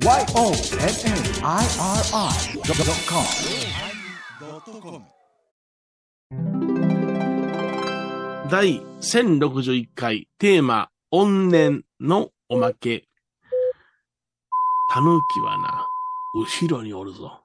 [0.00, 0.28] YONNIRI.com
[8.48, 13.06] 第1061回テーマ、怨念のおまけ。
[14.88, 15.84] タヌキはな、
[16.34, 17.42] 後ろにおるぞ。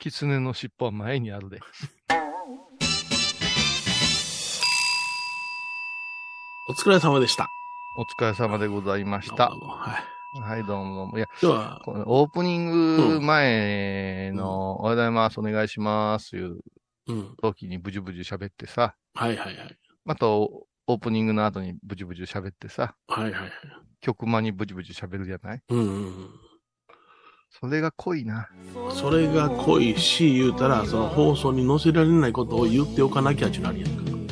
[0.00, 1.60] 狐の尻尾は前にあるで。
[6.68, 7.48] お疲れ様でした。
[7.96, 10.23] お疲れ様でございましたはい。
[10.36, 11.16] はい、どうもどうも。
[11.16, 16.58] いや、今日は、このオープニング前の、おはようございます、お願いします、いう
[17.06, 17.36] うん。
[17.40, 19.78] 時にブジュブジュ喋ってさ、はいはいはい。
[20.04, 23.50] またオープニングの後にブジュブジュ喋ってさ、はいはいはい。
[24.00, 25.62] 曲間にブジュブジュ喋るじゃない？
[25.68, 26.30] うんうん
[27.60, 28.48] それが濃いな。
[28.74, 28.92] うん。
[28.92, 34.23] それが濃いし、言うたら、その放送に載せられないことを言っておかなきゃちゅうなりやんか。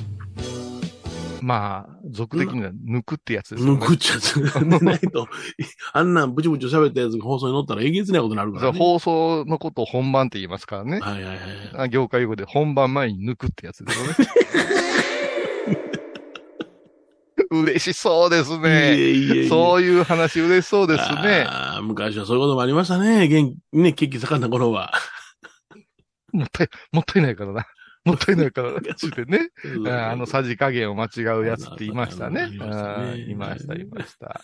[1.43, 3.81] まあ、俗的には抜くってやつですよね。
[3.81, 4.41] 抜くっちゃつ。
[4.41, 5.27] でないと、
[5.93, 8.79] あんなんブチブチ喋ったやつが放送に載ったらえげつないことになるから、ね。
[8.79, 11.01] 放送のことを本番って言いますからね。
[11.01, 11.39] はいはいはい。
[11.79, 14.15] あ業界用語で本番前に抜くってやつですよね。
[17.65, 18.93] 嬉しそうですいね。
[18.93, 21.47] えいえいえそういう話嬉しそうですね。
[21.83, 23.27] 昔はそういうこともありましたね。
[23.27, 24.93] 元気、ね、血気盛んな頃は。
[26.33, 27.67] もったい、もったいないからな。
[28.05, 28.81] もったいないからな。
[28.95, 29.51] つってね。
[29.89, 32.49] ああの、さじ加減を間違うやつって言いましたね。
[32.51, 34.43] 言いましたいました、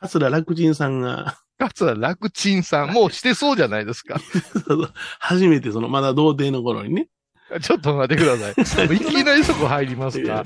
[0.00, 4.20] 桂楽ちんさんが、ー桂楽ちんさん、もうしてそうじゃないですか。
[5.18, 7.08] 初めてその、まだ童貞の頃にね。
[7.62, 8.94] ちょっと待ってください。
[8.94, 10.44] いきなりそこ入りますか。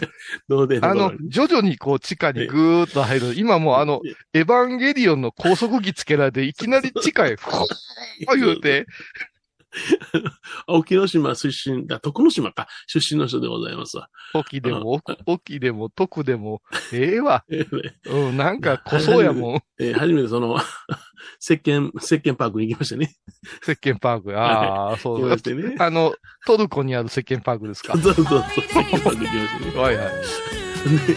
[0.49, 3.35] 童貞あのの頃に。、徐々にこう地下にぐーっと入る。
[3.35, 4.01] 今もうあの、
[4.33, 8.87] エヴァンゲリオンの高速機つけられて、いきなり地下へ、ふわー言うて、
[10.69, 14.09] 沖ノ島出身、だ、徳之島か、出身の人でございますわ。
[14.35, 17.45] 沖でも、奥沖でも、徳でも、ええわ。
[17.51, 19.63] えーうん、なんか濃そうやもん。
[19.79, 20.57] えー初めてその、
[21.41, 23.15] 石鹸、石鹸パークに行きましたね。
[23.63, 24.39] 石鹸パーク。
[24.39, 25.77] ああ、そ行きうだましてね。
[25.79, 26.15] あの、
[26.47, 27.97] トルコにある石鹸パークですか？
[27.99, 29.81] そうそうそう、石鹸パーク行きましたね。
[29.81, 30.07] はいはい。
[31.07, 31.17] で、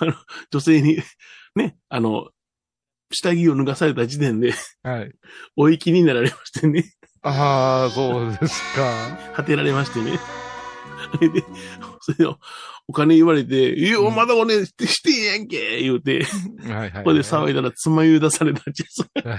[0.00, 0.14] あの、
[0.50, 0.98] 女性に、
[1.54, 2.28] ね、あの、
[3.10, 5.12] 下着を脱がされた時点で、はい。
[5.56, 6.92] お行きになられましてね。
[7.22, 9.18] ああ、そうですか。
[9.34, 10.18] 果てられましてね。
[11.12, 11.42] それで、
[12.00, 12.38] それを、
[12.86, 16.24] お金言われて、いや、まだおね、してしてんやんけ言うて、
[16.66, 16.90] はいはい。
[16.92, 19.02] ここで騒いだら、つまゆ出されたんです？
[19.26, 19.34] は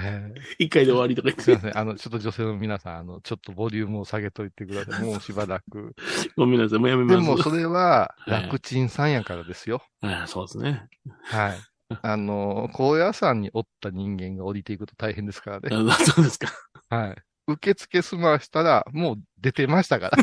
[0.58, 1.78] い一回で終わりとか言って、すいません。
[1.78, 5.02] あの、ちょっと女性の皆さん、あの、ちょっとボリュームを下げといてください。
[5.06, 5.94] もうしばらく。
[6.36, 7.28] ごめんなさい、もうやめでます。
[7.28, 9.82] も、それは、はい楽ちんさんやからですよ。
[10.00, 10.86] はいそうですね。
[11.24, 11.58] はい。
[12.02, 15.90] あの、高野山におった人間が降りていくと大変ですからね。
[15.90, 16.52] あそうですか。
[16.88, 17.16] はい。
[17.52, 20.18] 受付済ましたら、もう出てましたから。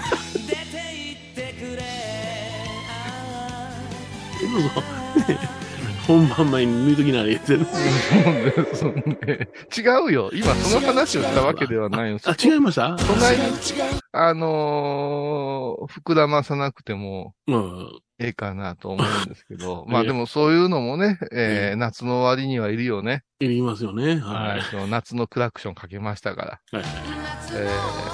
[4.39, 5.66] そうそうね
[6.07, 7.65] 本番前に抜いときなあれ言ってね。
[8.73, 10.29] そうね違うよ。
[10.33, 12.17] 今その話をしたわけではないよ。
[12.25, 12.97] あ、違いました？
[12.97, 13.37] そんなに、
[14.13, 17.99] あのー膨らまさなくてもうん。
[18.19, 19.85] ええかなと思うんですけど。
[19.89, 23.23] まあでもそういうのもね、えー夏の終わりにはいるよね。
[23.39, 24.19] いりますよね。
[24.19, 24.33] は。
[24.33, 24.61] はいい。
[24.63, 26.79] その夏のクラクションかけましたから。
[26.79, 26.87] はい。
[27.53, 28.07] えー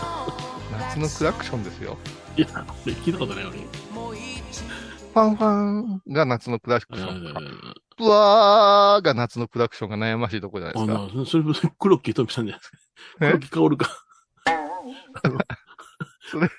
[0.80, 1.98] 夏のクラクションですよ。
[2.36, 2.48] いや、
[2.86, 3.60] 聞いたことないよね。
[5.14, 7.40] ファンファンが夏のクラクシあョンか。
[7.96, 10.94] プワーが夏のクラクションが悩ましいとこじゃないですか。
[11.16, 12.78] の、それ、それ黒木とみさんじゃないですか。
[13.22, 13.28] え？
[13.28, 13.90] 黒木かおるか。
[16.32, 16.50] それ、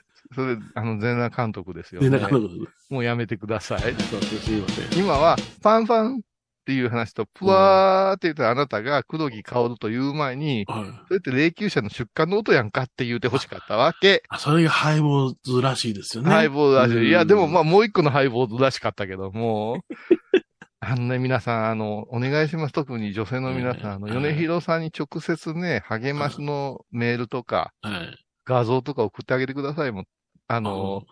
[0.75, 2.21] あの、全裸監督ですよで、ね。
[2.21, 2.69] 中野君。
[2.91, 3.81] もうやめてください。
[3.81, 5.03] すいません。
[5.03, 6.23] 今は、ファンファン
[6.65, 10.85] っていう話と、プワーって言ったらあなたが黒木薫という前に、はい。
[11.09, 14.23] それって霊柩車の出荷の音やんかって言うて欲しかったわけ。
[14.31, 16.31] あ、それがハイボーズらしいですよね。
[16.31, 17.09] ハイボールらしうんい。
[17.09, 19.85] いや、でもまあもう一個のハイボールらしかったけども、
[20.81, 22.73] あのね、皆さん、あの、お願いします。
[22.73, 28.25] 特に女性の皆さん、あの、はい米広さんに直接ね、励ましのメールとか、はい。
[28.47, 29.93] 画像とか送ってあげてください。
[29.93, 30.05] もう、
[30.47, 31.05] あの、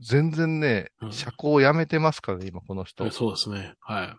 [0.00, 3.10] 全然ねう、ん車高やめてますからね、今この人。
[3.10, 3.74] そうですね。
[3.80, 4.16] はい。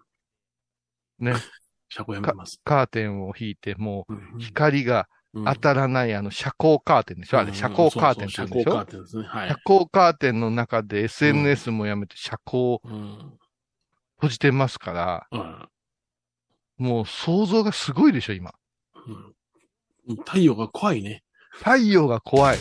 [1.24, 1.34] ね。
[1.90, 2.62] 車庫やめます。
[2.64, 9.24] カーテンを引いて、もう光がうん当たらない、あの、遮光カーテンでしょあれ、遮光カーテンでしょ遮光カーテンですね。
[9.24, 9.56] はい遮。
[9.66, 13.40] 光カーテンの中で SNS もやめて遮光うん。
[14.18, 15.68] 閉じてますから、うん
[16.78, 18.54] もう想像がすごいでしょ、今。
[19.08, 19.12] う
[20.14, 21.24] ん太陽が怖いね。
[21.52, 22.58] 太陽が怖い。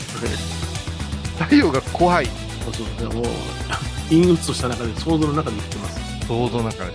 [1.39, 2.27] 太陽が怖い。
[2.27, 3.09] そうそう。
[3.09, 3.25] でもう、
[4.11, 6.27] 陰鬱とした中で、想像の中で生きてます。
[6.27, 6.93] 想像の中で。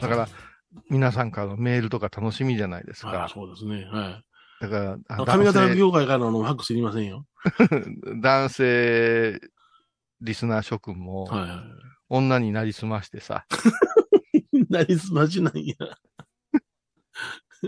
[0.00, 0.28] だから、
[0.90, 3.30] 皆さんからのメールとか楽しみじゃないですあか。
[3.32, 3.84] そうですね。
[3.90, 4.24] はい。
[4.60, 7.26] だから、あ髪型業界からのファックスいりませんよ。
[8.22, 9.40] 男性
[10.20, 11.60] リスナー諸君も、はいはい。
[12.08, 13.46] 女になりすましてさ、
[14.70, 15.74] なりすましなんや。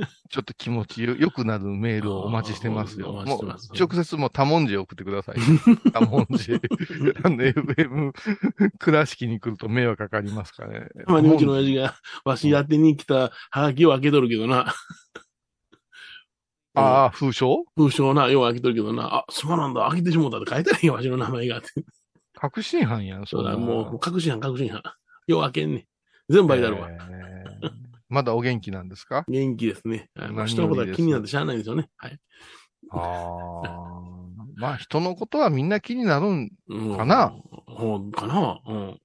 [0.31, 3.13] ちょっと気持ちよ良くなるメールをお待ちしてますよ。
[3.13, 5.37] もう直接もう多文字を送ってください。
[5.93, 6.53] 多文字。
[7.23, 8.13] あの、FM
[8.79, 10.89] 倉敷に来ると迷惑かかりますからね。
[11.07, 11.95] まあ、うちの親父が、
[12.25, 14.75] わし宛てに来たハガキを開けとるけどな。
[16.75, 17.65] ああ、風書？
[17.75, 21.69] 封書をな、よう開けとるけどな、あ、そうなんだ、開けてしもうたって書いてないよ、わしの名前がって。
[22.35, 24.83] 確信犯やん、そうだ、んなもう、確信犯、確信犯。
[25.27, 25.87] よう開けんね。
[26.29, 26.89] 全部開いてあるわ。
[26.91, 27.36] えー
[28.09, 29.25] まだお元気なんですか？
[29.29, 30.11] 元気ですね。
[30.15, 31.89] はいまあ何人のことは気になってしゃあないですよね。
[31.97, 32.19] はい。
[32.91, 33.87] ああ。
[34.57, 37.35] まあ、人のことはみんな気になるん、うんかな
[37.67, 38.61] ほうかな？
[38.67, 39.01] うん。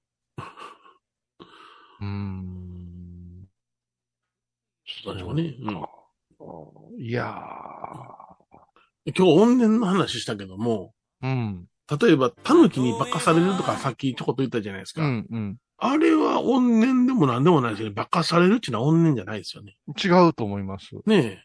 [2.00, 3.48] うーん。
[5.04, 5.54] そうでしょうね。
[5.60, 7.02] うん。
[7.02, 7.38] いや
[9.14, 11.26] 今日、怨念の話したけども、ー。
[11.26, 11.68] うん。
[11.90, 15.02] 例えば、狸に化かされるとかさっきちょこっと言ったじゃないですか。
[15.02, 15.56] うん、うん。
[15.78, 17.94] あれは怨念でも何でもないですよね。
[17.94, 19.76] 化かされるっていうのは怨念じゃないですよね。
[20.02, 20.90] 違うと思います。
[21.06, 21.44] ね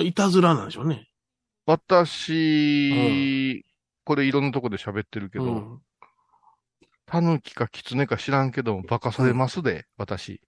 [0.00, 0.04] え。
[0.04, 1.08] いたずらなんでしょうね。
[1.64, 3.64] 私、
[4.04, 5.78] これいろんなとこで喋ってるけど、うん。
[7.06, 10.40] タヌキかキツネか知らんけども、化かされますで、私。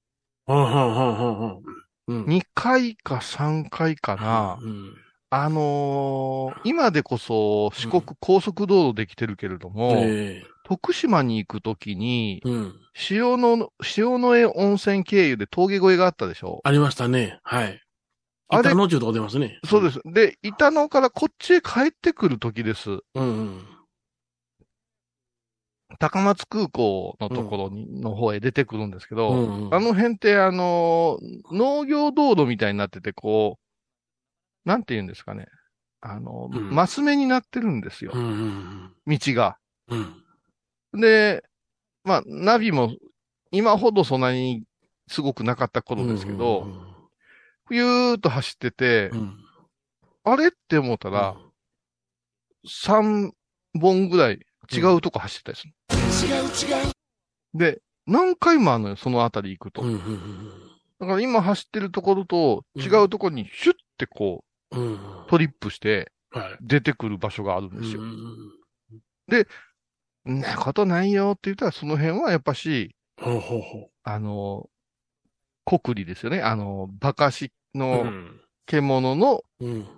[0.47, 1.62] はんはんはんはんはん。
[2.09, 2.25] うん。
[2.25, 4.59] 2回か3回かな。
[4.61, 4.94] うん。
[5.32, 12.75] あのー今でこそ四国高速道路できてるけれども、え徳島に行くときにえ、うん。
[13.11, 16.61] 塩の、塩の江温泉経由で峠越えがあったでしょ？
[16.65, 17.38] ありましたね。
[17.44, 17.81] はい。
[18.49, 19.61] あれ板の中とか出ますね。
[19.65, 20.00] そうです。
[20.05, 22.91] で、板野からこっちへ帰ってくるときです。
[22.91, 23.65] うんうん。
[26.00, 33.61] 高松空港のところに、の方へ出てくるんですけど、うんうんあの辺ってあのー農業道路みたいになってて、こう、
[34.64, 35.46] なんて言うんですかね。
[36.00, 38.18] あの、うんマス目になってるんですよう。
[38.18, 39.58] んうん道が。
[39.88, 40.14] うん。
[40.92, 41.00] うん。
[41.00, 41.44] で、
[42.04, 42.94] まあ、ナビも
[43.50, 44.64] 今ほどそんなに
[45.08, 46.66] すごくなかった頃ですけど、
[47.66, 49.38] ふゆーっと走っててう、ん、
[50.24, 51.36] あれって思ったら、
[52.66, 53.32] 3
[53.78, 54.40] 本ぐらい
[54.72, 55.72] 違うとこ走ってたりする。
[57.54, 59.82] で、何回もあるのよ、そのあたり行くと。
[59.82, 60.50] うん、うん、
[61.00, 64.30] だから今走ってるところと違うところにシュッてこうん。
[64.30, 64.44] うん。
[64.44, 64.50] う
[65.28, 66.56] トリップしてはい。
[66.61, 68.05] 出てくる場所があるんですよう。
[68.05, 72.94] んんなことないよって言ったらその辺はやっぱし、
[74.05, 74.69] あの、
[75.64, 76.40] 国利ですよね。
[76.40, 77.78] あの、バカシう。
[77.78, 78.40] のん。
[78.67, 79.88] 獣のうん。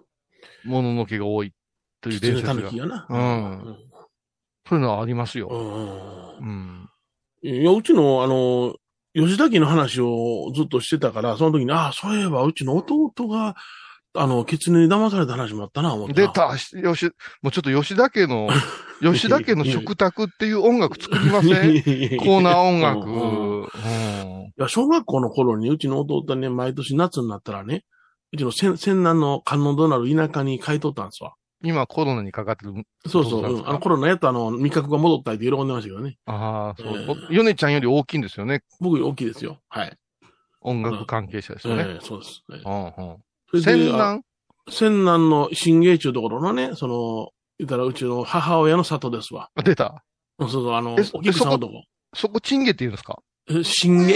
[0.64, 1.52] もののけが多い
[2.00, 3.06] という伝狐説が。
[3.10, 3.76] うん
[4.69, 5.48] そういうのはありますよ。
[6.40, 6.88] うん。
[7.42, 8.76] いや、うちの、あの、
[9.14, 13.56] 吉田家の話をずっとしてたから、その時に、ああ、そういえば、うちの弟が、
[14.14, 16.26] あの、狐に騙された話もあったな、思ってな。
[16.28, 17.06] 出た、しよし、
[17.40, 18.48] もうちょっと吉田家の、
[19.02, 21.82] 吉田家の食卓っていう音楽作りません？
[22.20, 23.08] コーナー音楽。
[23.08, 27.84] うんうんうんいや、小学校の頃に、うちの弟はね、毎年夏になったらね、
[28.32, 31.32] うちの仙仙南の観音堂なる田舎に帰っとったんですわ。
[31.64, 32.72] 今コロナにかかってる。
[33.06, 33.42] そうそう。
[33.42, 36.18] そうなんあの頃のやっとあの、味覚が戻ったって喜んでましたけどね。
[36.26, 38.62] ああ、そうヨネちゃんより大きいんですよね。
[38.78, 39.58] 僕より大きいですよ。
[39.70, 39.96] はい。
[40.60, 41.84] 音楽関係者ですよね。
[41.88, 42.42] ええそうです。
[42.52, 43.16] ええうんそうん。
[43.56, 44.22] れで仙南？
[44.70, 49.50] 仙南の新芸中ところのね、その、言ったらうちの母親の里ですわ。
[49.54, 50.04] あ出た。
[50.38, 51.84] そうそう、あの、お菊さんのとこ。
[52.14, 53.19] そこ、チンゲって言うんですか？
[53.50, 54.14] え新芸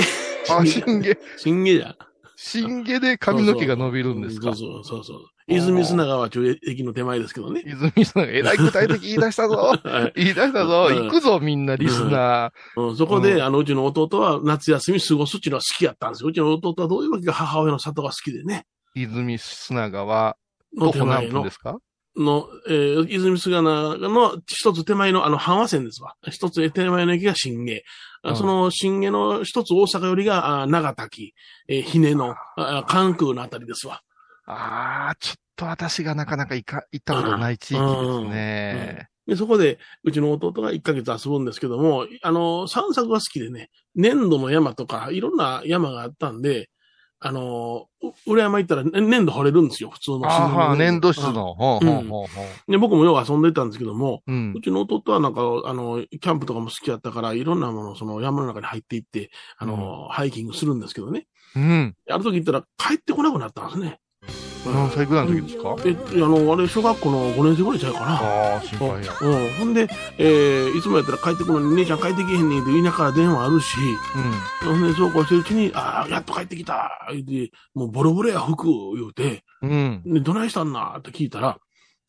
[0.50, 1.19] あ、チンゲ。
[1.37, 1.97] 新芸じゃん。
[2.38, 4.55] チンゲで髪の毛が伸びるんですか？
[4.55, 5.19] そうそうそうそう。
[5.49, 7.63] 泉砂川中駅の手前ですけどね。
[7.65, 9.55] 泉さんがえらい具体的言い出したぞ。
[9.84, 10.89] はい言い出したぞ。
[10.91, 16.29] うん行くぞ、みんな、リスナうん、そこで、うんあの、うちの弟は夏休み過ごすっていうのは好きやったんですよ。
[16.29, 18.65] うちの弟はどういうわけか母親の里が好きでね。
[19.00, 19.03] ー。
[19.03, 20.36] 泉砂川、
[20.76, 21.79] の歩何前の分で、すか？
[22.17, 23.62] の、えー、泉菅名
[23.98, 26.15] の一つ手前のあの、阪和線ですわ。
[26.31, 27.84] 一つ手前の駅が新芸。
[28.22, 31.34] あうんその新芸の一つ大阪よりが、あ長滝、
[31.69, 34.00] えー、ひねの、あ関空のあたりですわ。
[34.46, 39.08] ああ、ちょっと私がなかなか行か、行ったことない地域ですね。
[39.26, 46.70] で、そこで、うちの弟が1ヶ月遊ぶんですけども、あの、散策が好きでね、粘土の山とか、いろんな山があったんで、
[47.19, 50.27] あの、う裏山行ったらね粘土掘れるんですよ、普通の。
[50.27, 51.23] ああ、自然粘土質。
[51.23, 51.55] の。
[51.55, 52.27] ほうほうほうほ
[52.69, 54.32] うんで、僕もよう遊んでたんですけども、う。
[54.32, 54.61] うんう。
[54.61, 61.27] ちの弟はなんか、あの、キャンプとかも好きだったから、いろんなものをその山の中に入っていって、あの、ハイキングするんですけどね。
[61.55, 61.94] うん。
[62.11, 63.99] ある時行ったら帰ってこなくなったんですね。
[64.73, 65.77] 何歳ぐらいの時ですか？
[65.85, 68.06] え、あの、あれ、小学校の5年生ぐらいちゃうかな。
[68.15, 69.13] ああ、心配や。
[69.20, 69.51] うん。
[69.58, 73.77] ほんで、えー、いつもやったら帰ってくるのに、姉ちゃん帰ってけへんねんって田舎から電話あるし、
[74.65, 78.65] ほんで、そうこうしてるうちに、ああ、やっと帰ってきた言うて、もうボロボロや服
[78.96, 80.03] 言うて、うん。
[80.05, 80.15] うん。
[80.15, 81.58] で、どないしたんなって聞いたら、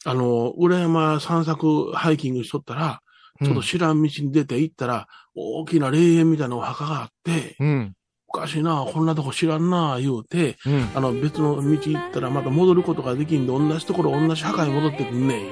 [0.06, 3.02] あの、裏山散策ハイキングしとったら、
[3.44, 7.94] ちょっと知らん道に出て行ったら、大きな霊園みたいなお墓があって、うん。
[8.28, 10.90] おかしいな、こんなとこ知らんな、言うて、うん。
[10.96, 15.48] あの、別の道行ったらまた戻ることができんで、同じところ、同じ墓に戻ってくんねん。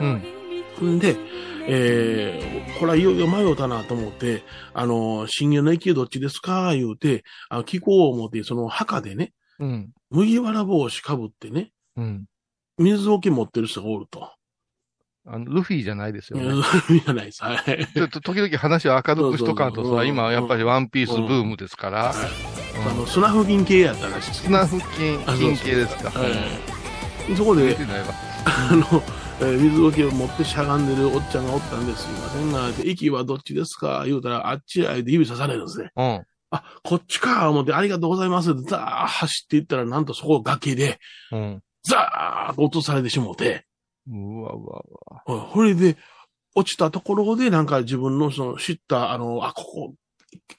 [0.00, 0.22] うん。
[0.78, 1.16] ほんで、
[1.66, 4.42] えー、これはいよいよ迷うたなと思って、
[4.74, 9.90] あの、新業の駅どっちですか言うて、あの聞こう思って、その墓でね、うん。
[10.10, 12.24] 麦わら帽子かぶってね、うん。
[12.78, 14.32] 水桶持ってる人がおると。
[15.26, 16.62] あの、ルフィじゃないですよね。
[16.88, 17.42] 水じゃないです。
[17.44, 17.88] はい。
[17.94, 22.16] ちょっと時々話を明るくしとかんとさ、今やっぱりワンピースブームですから、はい
[22.88, 26.10] あの、スナフ銀系やったらしいですスナフ金、あそうそう金系ですか。
[26.10, 26.30] はい
[27.36, 27.76] そこで。
[28.46, 29.02] あの、
[29.40, 32.02] えー水桶を持ってしゃがんでるおっちゃんがおったんです。
[32.04, 34.04] すいませんが、って駅はどっちですか？
[34.06, 35.90] 言うたら、あっちや、で指さされるんですね。
[35.96, 36.24] うん。
[36.50, 40.98] あ、こっちか、思って、ありがとうございますって、ザー走っていったら、なんとそこ崖で、
[41.30, 41.62] うん。
[41.84, 43.66] ザーッと落とされてしもうて、
[44.08, 44.82] うわうわ
[45.26, 45.48] うわ。
[45.52, 45.96] これで、
[46.54, 49.94] 落ちたところで、なんか自分のその知った、あの、あ、ここ、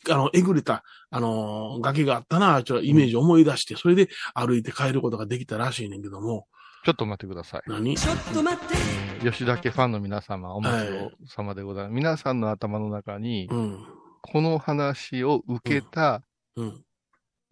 [0.09, 6.47] あの、えぐれた、あの、崖があったな、ちょっとイメージ思い出して、それで歩いて帰ることができたらしいねんけども、
[6.83, 7.61] ちょっと待ってください。
[7.67, 7.95] 何？
[7.95, 8.75] ちょっと待って。
[8.75, 11.93] えー吉田家ファンの皆様、お待ちを様でございます。
[11.93, 13.85] 皆さんの頭の中に、うん。
[14.23, 16.23] この話を受けた
[16.55, 16.83] うん。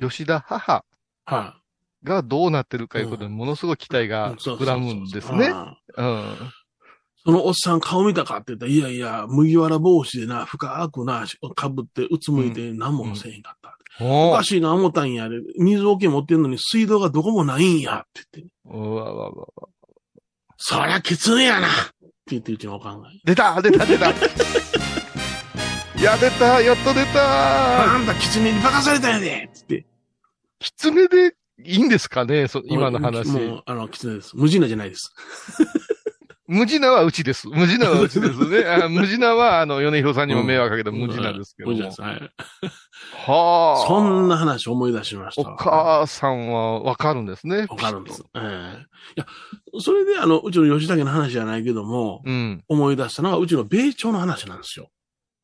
[0.02, 0.84] 吉田母
[1.26, 1.62] は
[2.04, 5.50] がどうなってるかいうことにものすごい期待い、が膨らむんですね。
[5.50, 6.36] あうん。
[7.26, 13.78] そのおっさん顔見たかって言ったら、いやいや、麦わら帽子でな、深くな、被って、うつむいて何もせえへんかった。
[14.02, 15.28] おおかしいな思ったんや。
[15.28, 18.06] で水桶持ってんのに水道がどこもないんや。
[18.08, 18.52] って言って。
[18.66, 19.48] うわうわうわ
[20.58, 23.10] そりゃ、狐やなって言ってうちのおかんが。
[23.26, 24.14] 出た出た出たい
[26.02, 29.86] や、出たやっと出たあんた狐に化かされたんやでつって。
[30.60, 32.48] 狐でいいんですかね？
[32.48, 33.28] そ今の話。
[33.30, 34.32] もう、あの、狐です。
[34.36, 35.14] 無地なじゃないです。
[36.48, 37.48] 無地なはうちです。
[37.48, 38.66] 無地なはうちですね。
[38.66, 41.76] あ無地なは、あの、米広さんにも迷惑かけた無地なんですけども。
[41.76, 42.02] 無地なんです。
[42.02, 42.32] はい。
[43.28, 43.86] はあ。
[43.88, 45.58] そんな話思い出しましたおわ。
[45.60, 47.68] 母さんはわかるんですね。
[47.70, 48.24] わかるんです。
[48.36, 48.86] ええ
[49.16, 49.28] いや、
[49.80, 52.64] それであの、うちの吉武の話じゃないけども、とうん。
[52.68, 54.90] 思い出したのが、うちの米朝の話なんですよ。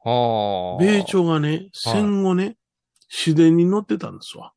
[0.04, 0.84] はあ。
[0.84, 2.58] 米朝がね、戦後ね、
[3.10, 4.54] 市電に乗ってたんですわ。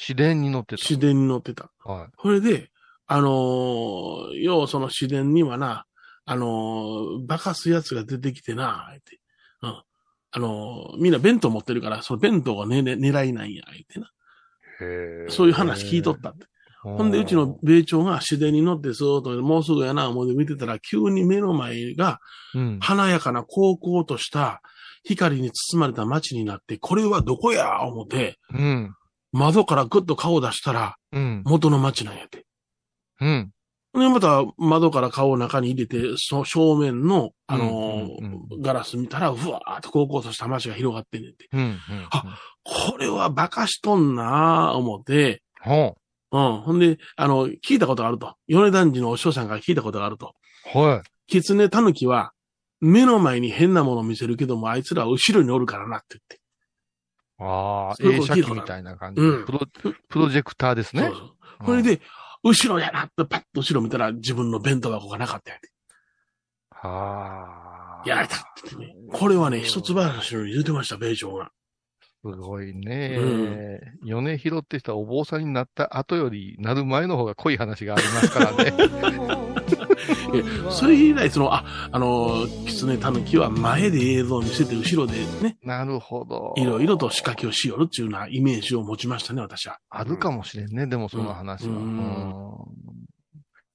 [0.00, 1.70] 市電に乗って市電に乗ってた。
[1.84, 1.92] た。
[1.92, 2.08] はい。
[2.22, 2.70] それで、
[3.08, 5.86] あのー要はその市電にはな、
[6.24, 9.18] あのーバカすやつが出てきてな、って。
[9.62, 9.70] うん。
[10.30, 14.06] あのーみんな弁当持ってるから、その弁当がね、ね狙いないんや、言ってな。
[14.80, 16.46] へえそういう話聞いとったって。
[16.84, 22.20] ほんで、うちの、米朝が市電に乗ってずーっと、もうすぐやな、思いで見てたら、急に目の前が、
[22.54, 22.78] うん。
[22.78, 24.62] 華やかな高校とした
[25.02, 28.94] 光に包まれた街になって、これはどこや思って、うん。
[29.32, 31.42] 窓からぐっと顔を出したら、うん。
[31.44, 32.44] 元の街なんやて。
[33.20, 33.50] うん。
[33.94, 41.48] で、また窓から顔を中に入れて、その正面の、あのーうんうんガラス見たら、うわーっと高校とした街が広がってんねんて。
[41.52, 41.60] うん。
[41.60, 41.78] うん。
[42.10, 45.94] あこれはバカしとんなー思って、は
[46.30, 46.60] うん。
[46.60, 48.34] ほんで、あの、聞いたことがあると。
[48.46, 50.34] 米男児のお師匠さんから聞いたことがあると。
[50.74, 50.78] あ。
[50.78, 51.02] はい。
[51.26, 52.32] 狐狸は、
[52.80, 56.40] 目の前に変なものを見せるけども、あいつらは後ろにおるからなって言って。
[57.38, 59.20] ああ、映写機みたいな感じ。
[59.20, 59.60] うんプロ、
[60.08, 61.02] プロジェクターですね。
[61.02, 61.64] そうそう。
[61.64, 62.00] これで、
[62.42, 65.70] 後ろやなってパッと後ろ見たら自分の弁当箱がなかったんやて。
[66.70, 68.08] はあ。
[68.08, 68.94] やられたって言ってね。
[69.12, 71.50] これはね、一つ話の言うてました、米朝が。
[72.24, 73.18] すごいね。
[74.02, 78.72] う米広って人はお坊さんになった後よりなる前の方が濃い話がありますからね。
[80.34, 86.54] えそれ以来、その、あ、あの、狐狸は前で映像を見せて、後ろでね、なるほど。
[86.56, 89.78] いろいろと仕掛けをしよるっていうようなイメージを持ちましたね、私は。
[89.90, 91.70] あるかもしれんね、でもその話は。
[91.70, 92.98] うんうん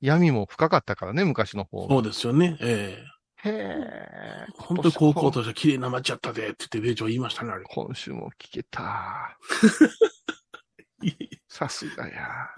[0.03, 1.87] 闇も深かったからね、昔の方。
[1.87, 2.57] そうですよね。
[2.59, 3.01] え
[3.45, 4.45] えへえ。
[4.57, 7.63] 本当に高校として綺麗な街やったで、って言って米朝言いましたね、あれ。
[7.65, 9.37] 今週も聞けた。
[11.47, 12.49] さすがや。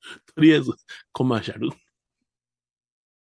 [0.34, 0.72] とりあえず、
[1.12, 1.70] コマーシャル。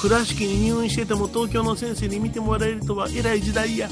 [0.00, 3.88] 倉敷に入院してても東京の先生に見てもらえるとは偉い時代や。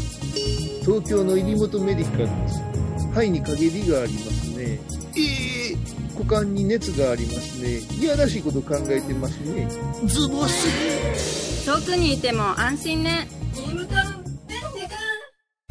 [0.86, 2.62] 東京の入本メディカルです
[3.12, 4.78] 肺に陰りがありますね
[5.16, 5.76] ええ
[6.14, 9.68] 股間に熱がありますねいやらしいこと考えてますね
[10.04, 11.66] ズボス。
[11.66, 13.28] 遠くにいても安心ね。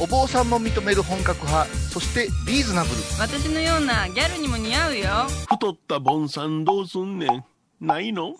[0.00, 2.96] お坊さんも認める本格派そしてリーズナブル。
[3.18, 5.04] 私のようなギャルにも似合うよ。
[5.50, 7.44] 太ったボンさんどうすんねん。
[7.86, 8.34] ないの？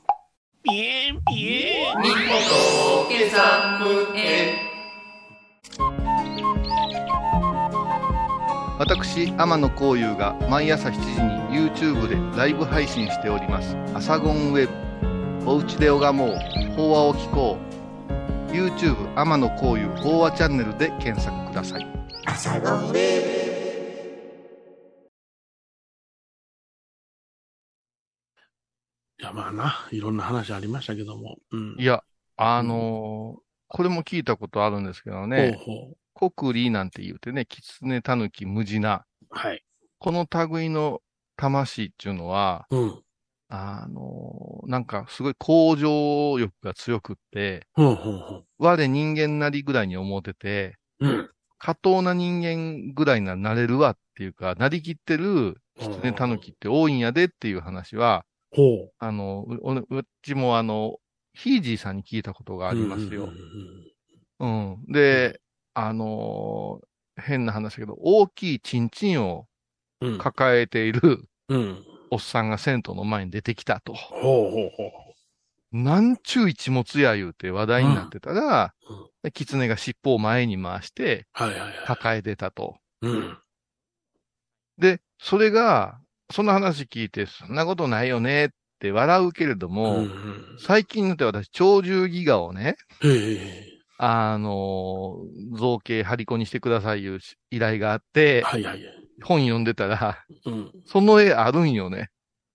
[0.63, 1.99] ピエンピエン。
[2.03, 2.15] みほ
[3.05, 4.55] とけサムへ
[8.79, 10.99] 私天野幸雄が毎朝7時
[11.55, 14.67] に YouTube でライブ配信しております「アサゴンウェ
[15.45, 16.39] ブ」「おうちで拝もう。
[16.77, 17.65] 法話を聞こう」
[18.53, 21.87] YouTube 天野幸雄法話チャンネルで検索ください
[29.21, 32.03] いやまあないろんな話ありましたけどもうんいや
[32.37, 33.41] あのー
[33.73, 39.63] これも聞いたことあるんですけどねほうコクリなんて言うてねキツネタヌキムジナはい
[40.01, 41.01] この類の
[41.37, 43.03] 魂っていうのはうん
[43.51, 51.31] あのーなんかすごい向上欲が強くってほうほうほ我人間なりぐらいに思っててううん。
[51.59, 58.93] 過当な人間ぐらいななれるわっていうか、なりきってる狐タヌキって多いんやでっていう話は、ほう。
[58.99, 60.97] あの、うちもあの、
[61.35, 63.29] ヒージーさんに聞いたことがありますよ。
[64.39, 65.41] うんで、
[65.75, 66.87] あのー
[67.23, 69.47] 変な話だけど、大きいチンチンを
[70.19, 73.95] 抱えているうんおっさんが銭湯の前に出てきたと。
[73.95, 75.11] ほうほうほう
[75.73, 78.97] なんちゅう一物や言うて話題になってたらうん。
[78.97, 81.73] うん、で狐が尻尾を前に回してはいはいはい。
[81.87, 82.77] 抱えてたと。
[83.03, 83.39] うん。
[84.79, 86.01] で、それが、
[86.33, 88.49] その話聞いて、そんなことないよねっ
[88.81, 90.57] て笑うけれども、うんうん。
[90.59, 92.77] 最近になって私、鳥獣戯画をね、
[93.99, 97.19] あのー造形張り子にしてくださいいう
[97.51, 100.73] 依頼があって、はいはいはい本読んでたら、うん。
[100.87, 102.11] その絵あるんよね。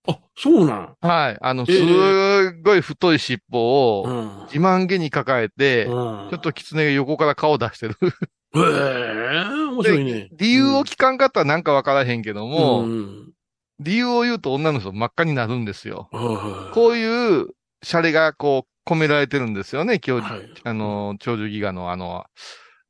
[0.08, 0.96] あそうなん？
[1.00, 1.38] はい。
[1.40, 4.46] あの、ええすっごい太い尻尾をうん。
[4.46, 7.96] 自慢げに抱えて、ちちょっと狐が横から顔出してる。
[8.02, 10.28] へえ面白いね。
[10.32, 13.32] 理由を聞かんかったらなんかわからへんけども、うん。
[13.80, 16.08] 理由を言うと女の人真っ赤になるんですよ。
[16.12, 17.48] はいこういう
[17.82, 20.48] シャレがこう込められてるんですよね、今日、はい。
[20.62, 22.24] あの、長寿ギガのあの、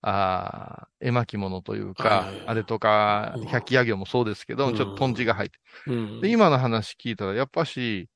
[0.02, 4.74] あー絵巻物というか、はいあれとかうん、百鬼夜行もそうですけど、うん。
[4.74, 5.58] ちょっとトンチが入って。
[5.86, 6.20] うん。
[6.20, 8.08] で、今の話聞いたら、やっぱし、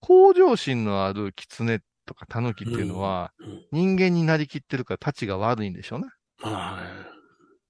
[0.00, 3.60] 向上心のある狐とか狸っていうのは、うん。
[3.72, 6.06] 人間になりきってるから、立ちが悪いんでしょうね。
[6.38, 6.82] は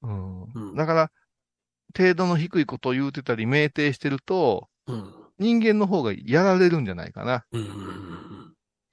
[0.02, 0.06] い。
[0.06, 0.42] うん。
[0.54, 0.74] うん。
[0.76, 1.10] だから、
[1.96, 5.14] 程度の低いことを言うてたり、酩酊してると、うん。
[5.38, 7.44] 人間の方がやられるんじゃないかな。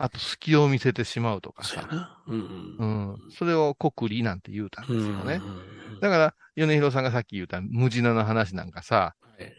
[0.01, 1.89] あと、隙を見せてしまうとかさ。
[1.91, 3.23] そううんうん。
[3.29, 5.43] それを国利なんて言うたんうんですよね。
[5.87, 9.55] うんだから、米広さんがさっき言った無地なの話なんかさ、はい。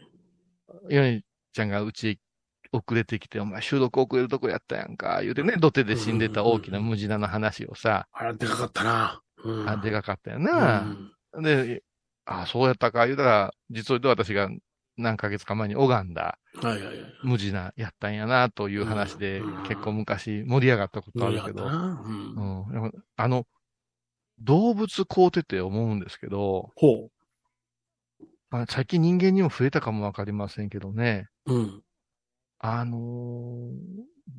[0.89, 1.23] 米
[1.53, 2.19] ちゃんがうちへ
[2.71, 9.21] 遅れてきて、お前収録遅れるとこやったやんか、言うてね、土手で死んでた大きな無地なの話をさ、あれでかかったな。
[9.43, 9.65] うん。
[9.65, 10.97] あ、でかかったような。
[11.39, 11.43] ん。
[11.43, 11.83] で、
[12.25, 14.49] あ、そうやったか、言うたら、実を言うと私が
[14.97, 16.37] 何ヶ月か前に拝んだ
[17.21, 19.61] 無地なやったんやな、という話で、うん。
[19.63, 21.75] 結構昔盛り上がったことあるけど、
[23.15, 23.45] あの、
[24.39, 27.09] 動物買うてて思うんですけど、ほ
[28.49, 31.83] まあ、最近人間にも増えたかもわかりませんけどね、ううん。
[32.59, 33.71] あのー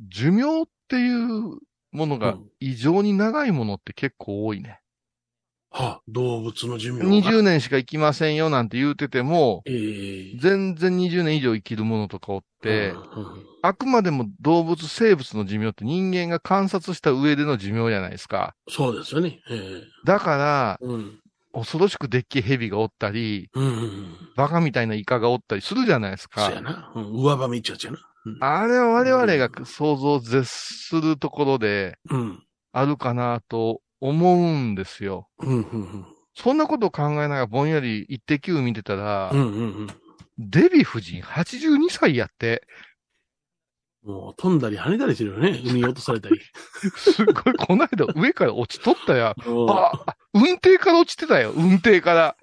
[0.09, 1.59] 寿命っていう
[1.91, 2.51] ものがうん。
[2.61, 4.81] 異常に長いものって結構多いね。
[5.73, 7.07] は動物の寿命が。
[7.07, 10.37] 20年しか生きませんよなんて言うてても、ええ。
[10.39, 12.95] 全然20年以上生きるものとかおって、
[13.63, 18.55] あくまでも動物、生物の寿命って人間が観察した上での寿命じゃないですか。
[18.69, 19.41] そうですよね。
[19.51, 19.83] ええ。
[20.05, 21.19] だから、うん。
[21.55, 24.17] 恐ろしくでっけえ蛇がおったり、うんうんうん。
[24.37, 26.47] バカみたいなイカがおったりするじゃないですか。
[26.47, 26.93] そうやな。
[26.95, 27.13] うん。
[27.13, 27.99] 上ばみっちゃうやつやな。
[28.25, 28.39] うん。
[28.41, 32.43] あれは我々が想像を絶するところでうん。
[32.73, 35.29] あるかなと思うんですよ。
[35.39, 39.87] うんうんそんなことを考えながらぼんやり一滴見てたら、うんうんうんうん
[40.39, 42.67] デヴィ夫人82歳やって、
[44.03, 45.61] もう飛んだり跳ねたりしてるよね。
[45.63, 46.41] 海に落とされたり。
[46.97, 49.37] すごい、この間上から落ちとったや。
[49.47, 52.37] うんあ、あ運転から落ちてたよ、運転から。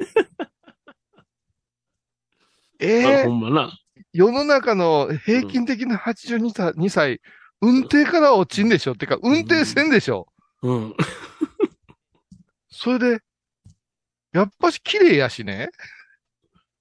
[2.79, 3.73] えあえほんまな。
[4.13, 7.21] 世の中の平均的な82歳、2歳、
[7.59, 10.27] 運転から落ちんでしょってか、運転せんでしょ、
[10.61, 10.95] うん。
[12.81, 13.19] それで、
[14.31, 15.67] やっぱし綺麗やしね。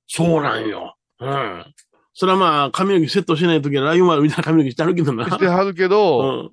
[0.07, 0.95] そうなんよ。
[1.19, 1.75] うん。
[2.15, 5.25] それはまあ、髪の毛セットしないときはライオン丸みたいな髪の毛してあるけどな。
[5.25, 6.53] してはるけうど、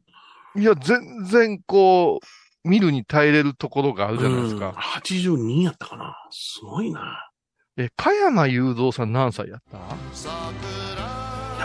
[0.55, 0.59] ん。
[0.59, 4.71] いや、全然こう、見るに耐えれるところがあるじゃないですうんか。
[5.05, 6.15] 82やったかな。
[6.31, 7.29] すごいな。
[7.77, 9.77] え、加山雄三さん何歳やった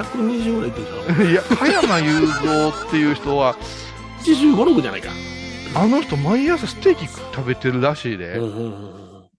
[0.02, 1.30] ？120ぐらいいってんじゃん。
[1.30, 3.56] いや、加山雄三っていう人は、
[4.22, 5.08] 85、6じゃないか。
[5.74, 8.38] あの人毎朝ステーキ食べてるらしいで。
[8.38, 9.30] うん。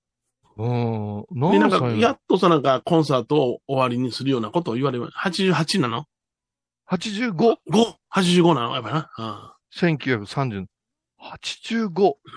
[1.52, 5.17] で、なんか、やっとさ、なんか、コンサートを終わりにするようなことを言われます。
[5.17, 6.06] 88なの
[6.89, 8.76] ?85、?5?85 なの？
[8.76, 9.10] やっぱな。
[9.17, 10.67] あ1930、
[11.20, 11.38] 85、あ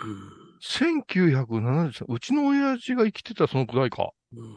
[0.05, 0.31] うん
[0.63, 4.13] 1970、うちの親父が生きてたらそのくらいか。
[4.33, 4.57] うん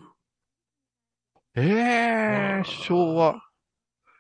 [1.59, 3.41] ええ昭和。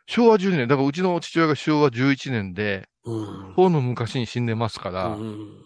[0.07, 0.67] 昭和12年。
[0.67, 3.53] だからうちの父親が昭和11年で、うん。
[3.53, 5.63] ほの昔に死んでますから、うん。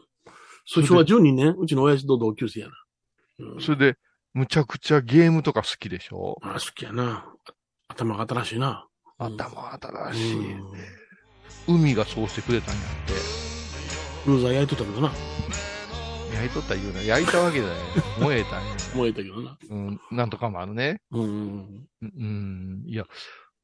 [0.65, 2.73] そう、昭和12年、うちの親父と同級生やな。
[2.73, 3.97] うんそれで、
[4.33, 6.37] むちゃくちゃゲームとか好きでしょ？
[6.41, 7.25] あ好きやな。
[7.87, 8.87] 頭が新しいな。
[9.19, 10.35] うん頭新うしい。
[10.37, 10.63] ん
[11.67, 13.13] 海がそうしてくれたんやって。
[14.29, 15.11] ルーザー焼いとったけどな。
[16.33, 17.01] 焼いとった言うな。
[17.03, 17.73] 焼いたわけだよ。
[18.19, 18.75] 燃えたんや。
[18.95, 19.57] 燃えたけどな。
[19.69, 21.01] うん、なんとかもあるね。
[21.11, 21.21] うん。
[21.21, 23.05] うんうん、いや、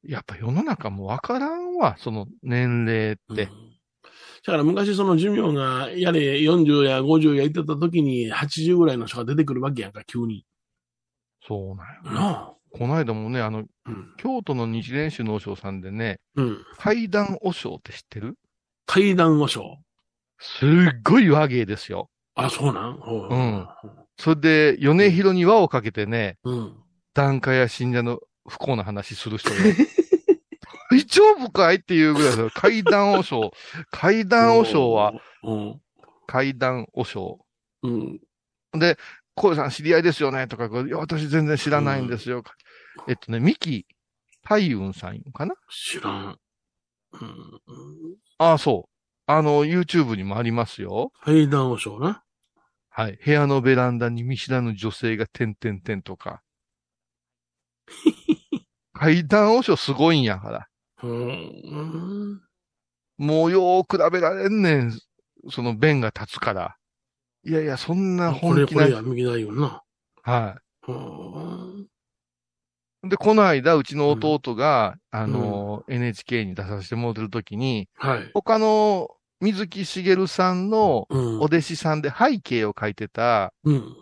[0.04, 3.44] やっぱ世の中もわからんわ、その年齢って。
[3.44, 3.68] うん
[4.46, 10.46] だから昔その寿命がやれ40や50やいってた時に80ぐらいの人が出てくるわけやんか、急に。
[11.46, 12.20] そうなんよ。
[12.20, 12.54] なあ。
[12.72, 14.14] この間もね、あの、うん。
[14.16, 16.64] 京都の日蓮宗の和尚さんでね、うん。
[16.76, 18.36] 階段和尚って知ってる？
[18.86, 19.78] 階段和尚。
[20.38, 20.68] すっ
[21.02, 22.08] ごい和芸ですよ。
[22.36, 23.00] あ、そうなん？
[23.00, 23.68] うん。
[24.18, 26.76] それで、米広に輪をかけてね、うん。
[27.12, 29.56] 檀家や信者の不幸な話する人が、
[30.90, 32.50] 大丈夫かいっていうぐらいですよ。
[32.54, 33.52] 階段和尚。
[33.90, 35.80] 階段和尚は、うん。
[36.26, 37.44] 階段和尚。
[37.82, 38.20] うん。
[38.72, 38.96] で、
[39.34, 42.42] こうさん知り合いですよねとか、いや、私全然知らないんですよ。
[43.06, 43.86] えっとね、三木
[44.42, 45.54] 太雲さんかな？
[45.70, 46.38] 知らん。
[47.12, 47.60] うん。
[48.38, 48.92] ああ、そう。
[49.26, 51.12] あの、YouTube にもありますよ。
[51.22, 52.24] 階段和尚な。
[52.88, 53.18] はい。
[53.24, 56.42] 部屋のベランダに見知らぬ女性が点々点とか。
[58.98, 60.68] 階段和尚すごいんやから。
[61.02, 62.42] うん。
[63.18, 64.98] もうよー比べられんねん。
[65.50, 66.76] その弁が立つから。
[67.44, 68.82] いやいや、そんなこれ本気な。
[68.84, 69.82] これや、右だよな。
[70.22, 71.88] はうん。
[73.04, 73.08] い。
[73.08, 78.30] で、この間、うちの弟が、あの、NHK に出させてもらってる時に、はい。
[78.34, 79.08] 他の
[79.40, 81.42] 水木しげるさんのうんお。
[81.44, 83.96] 弟子さんで背景を描いてた、うん。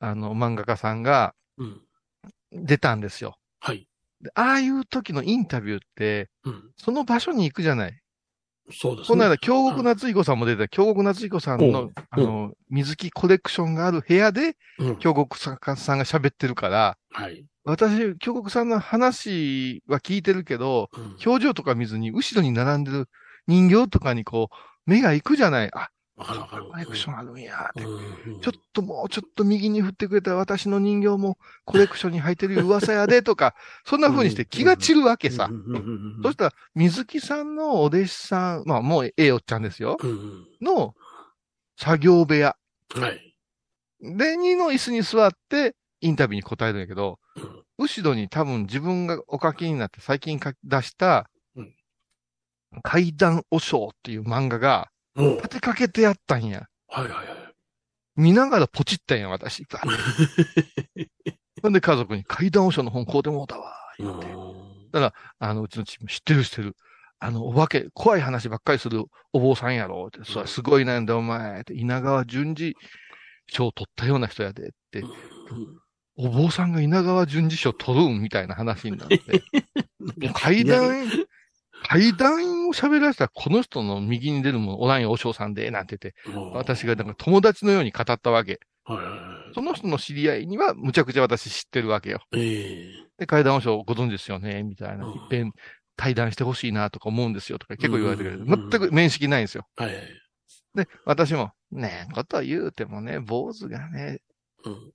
[0.00, 1.80] あの、漫画家さんがうん。
[2.52, 3.36] 出たんですよ。
[3.60, 3.88] はい。
[4.22, 6.70] でああいう時のインタビューって、うん。
[6.76, 7.98] その場所に行くじゃない。
[8.70, 9.08] そうですね。
[9.08, 14.96] この間、京極夏彦さんも出てた、京極夏彦さんの、うんあの、水木コレクションがある部屋で、うん。
[14.98, 17.44] 京極さんが喋ってるから、はい。
[17.64, 23.08] 私、京極さんの話は聞いてるけど、うん表情とか見ずに、後ろに並んでる
[23.46, 25.70] 人形とかにこう、目が行くじゃない。
[25.74, 25.90] あ、
[26.24, 27.84] コレクションあるんやって。
[27.84, 28.40] うん。
[28.40, 33.54] ちょっともうちょっと右に振ってくれたら私の人形もコレクションに入ってる噂やでとか、
[33.84, 35.50] そんな風にして気が散るわけさ
[36.22, 39.98] そしたら、水木さんのお弟子さん、まあもうええおっちゃんですよ。
[40.60, 40.94] の
[41.76, 42.56] 作業部屋。
[42.94, 43.34] はい。
[44.00, 51.74] で、2の椅子に座ってインタビューに答えるんやけど、うん後ろに多分自分がお書きになって最近書き出したうん、
[52.82, 56.66] 階段和尚っていう漫画がおう立てかけてやったんや。
[56.88, 57.26] はいはいはい。
[58.16, 59.64] 見ながらポチったんや、私。
[61.62, 64.26] ほんで家族に階段和尚の本買うてもうたわ、言って。
[65.38, 66.76] あの、うちのチーム知ってる知ってる。
[67.18, 72.74] あの、お化け、怖い話ばっかりするお坊さんやろって、それすごいなんだお前って、稲川淳二
[73.46, 75.04] 賞取ったような人やでって、
[76.16, 79.18] お坊さんが稲川淳二賞取るんみたいな話になって。
[80.00, 81.06] もう階段、
[81.88, 88.60] 階段を喋らせたらこの人の右に出るものおらんよ、お尚さんで、なんて言って、うん私がなんか友達のように語ったわけ。
[89.54, 92.20] その人の知り合いにはむちゃくちゃ私知ってるわけよ。
[92.32, 95.06] ええで、階段和尚ご存知ですよね、みたいな。
[95.06, 95.52] うんいっぺん
[95.96, 99.66] 対談してほしいなとか思うんですよとか結構言われてるけど、うん全く面識ないんですよ。
[100.74, 104.20] で、私も、ねえ、こと言うてもね、坊主がね、
[104.64, 104.92] うん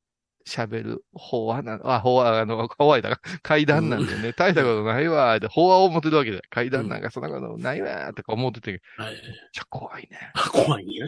[0.47, 8.79] 喋る法話な、あ、法話、あの、怖いだから、階段なんでね、大したことないわ、で、法話を思ってるわけで、階段なんかそんなことないわ、とか思ってて、めっ。
[9.53, 10.31] ちゃ怖いね。
[10.33, 11.05] あ、怖いんや。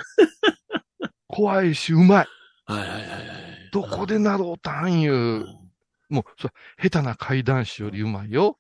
[1.28, 2.28] 怖いし、うまい。
[2.66, 3.70] はいはいはいはい。
[3.72, 5.40] どこでなろうたんいうう。
[5.40, 5.46] ん
[6.10, 6.50] もう、そ
[6.82, 8.58] 下手な階段師よりうまいよ。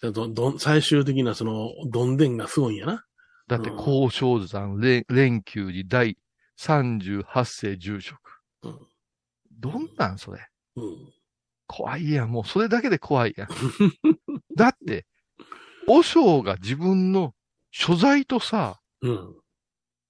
[0.00, 3.04] どんどん、最終的なその、どんでんがすごいんやな。
[3.48, 6.16] だって、うん高尚山、連連休寺第
[6.58, 8.18] 38世住職。
[8.62, 8.78] うん
[9.62, 10.40] どんなんそれ？
[10.76, 11.12] うん。
[11.66, 12.30] 怖いやん。
[12.30, 13.48] もうそれだけで怖いやん。
[14.56, 15.06] だって、
[15.86, 17.32] 和尚が自分の
[17.70, 19.34] 所在とさ、うん。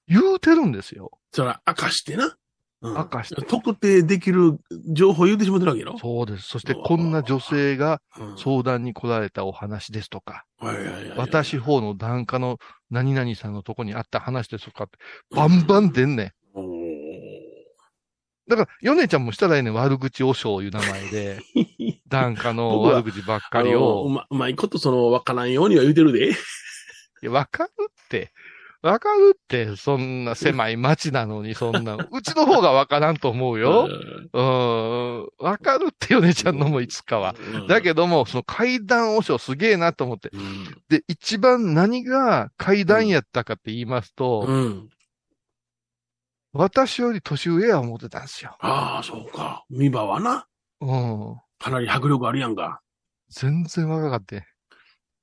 [0.09, 1.11] 言うてるんですよ。
[1.33, 2.25] そら、明かしてな。
[2.27, 5.99] うん明かして特定できる情報言うてしまってるわけやろ？
[5.99, 6.49] そうです。
[6.49, 10.45] そしてこんな女性がうん相談に来られたお話ですとか、
[11.17, 12.59] 私方の檀家の
[12.91, 14.99] 何々さんのとこにあった話ですとかって、
[15.31, 16.33] バンバン出んね
[18.49, 21.39] だから、ヨネちゃんもしたらええねん、悪口和尚いう名前で、
[22.09, 24.09] 檀家の悪口ばっかりあのうを。
[24.09, 26.31] ま、うまいことその、わからんようには言うてるで。
[26.31, 26.35] い
[27.23, 28.33] やわかるって。
[28.83, 31.95] わかるって、そんな狭い町なのに、そんな。
[32.11, 33.89] うちの方がわからんと思うよ。
[34.33, 35.29] うん。
[35.39, 37.37] わかるって、ヨネちゃんのもいつかは。
[37.55, 40.31] うんだけども、その階段和尚すげえなと思って。
[40.33, 44.89] うんで、一番何が階段やったかって言いますと、うん。
[46.53, 48.57] 私より年上や思ってたんですよ。
[48.61, 49.65] ああ、そうか。
[49.71, 50.47] 見場はな。
[50.81, 51.37] うん。
[51.59, 52.83] かなり迫力あるやんか。
[53.31, 54.45] 全然若かって。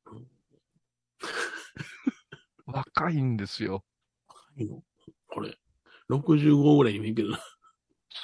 [2.65, 3.83] 若いんですよ。
[4.57, 4.81] いいの？
[5.27, 5.55] これ。
[6.09, 7.39] 65ぐらいにもいいけどな。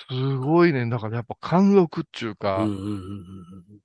[0.09, 0.89] すごいね。
[0.89, 3.81] だからやっぱ貫禄っちゅうか、うんうんうんうん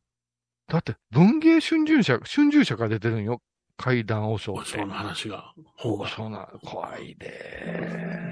[0.69, 3.43] だって文芸春秋社、春秋社から出てるんよ。
[3.77, 4.61] 階段和尚うん。
[4.61, 4.71] って。
[4.71, 5.53] その話が。
[5.77, 6.07] ほうが。
[6.09, 8.30] そうな、怖いで。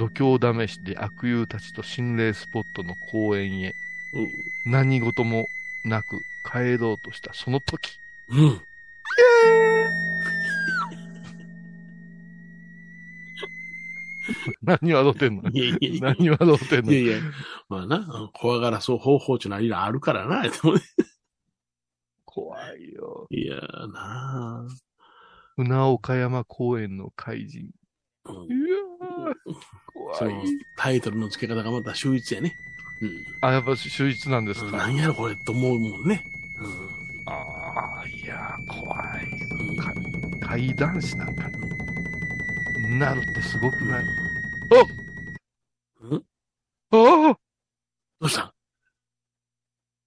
[0.00, 3.74] 度胸試しで悪友たちと心霊スポットの公園へ
[4.64, 5.46] 何事も
[5.84, 7.98] なく帰ろうとしたその時。
[8.30, 8.38] うん。
[8.38, 8.60] うん。
[14.62, 15.50] 何笑ってんの？
[15.50, 16.00] いやいやいや。
[16.14, 16.92] 何笑ってんの？
[16.92, 17.22] いやいや。
[17.68, 20.42] まあな、怖がらそう方法っていうのはあるからな。
[20.44, 20.80] でもね
[22.24, 23.26] 怖いよ。
[23.30, 24.66] いやーな
[25.56, 27.68] 船岡山公園の怪人。
[28.24, 29.34] あ、うんいやー
[30.14, 30.42] その。
[30.76, 32.56] タイトルの付け方がまた秀逸やね。
[33.40, 34.70] あ、やっぱ秀逸なんですうん。
[34.70, 34.76] か。
[34.78, 36.24] 何やろこれと思うもんね。
[37.26, 39.30] ああ、いやー、怖い。
[39.68, 39.76] うん。
[39.76, 39.94] か
[40.40, 41.48] 怪談師なんか
[42.76, 44.04] になるってすごくない？
[46.02, 46.24] うん
[46.92, 47.38] ああ
[48.20, 48.52] どうした？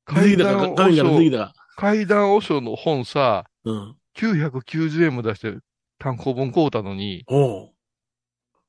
[0.06, 0.84] 階段画面か？
[0.84, 3.96] ら出てき和尚、たか階段和尚の本さ、うん。
[4.18, 5.56] 990円も出して
[5.98, 7.72] 単行本買うたのに、おう。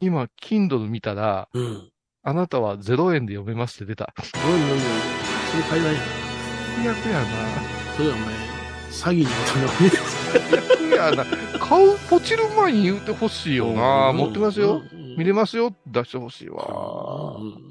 [0.01, 1.91] 今、Kindle 見たら、うん。
[2.23, 4.15] あなたは0円で読めますって出た。
[4.19, 4.79] おいおいおい
[5.51, 6.01] それ階段や。
[6.77, 7.27] 最悪やな。
[7.97, 8.35] それはお前、
[8.91, 9.91] 詐欺に当たる
[10.91, 11.59] 最悪やな。
[11.59, 14.13] 買う、ポチる前に言うてほしいよな。
[14.13, 14.83] 持ってますよ。。
[15.17, 15.75] 見れまますよ。
[15.87, 17.37] 出してほしいわ。
[17.39, 17.71] うん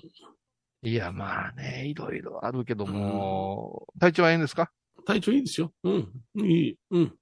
[0.85, 4.69] いや、まあね、いろいろあるけども、体調はええんですか？
[5.05, 5.71] 体調いいですよ。
[5.83, 6.09] うん。
[6.35, 6.75] いい。
[6.91, 7.15] うん。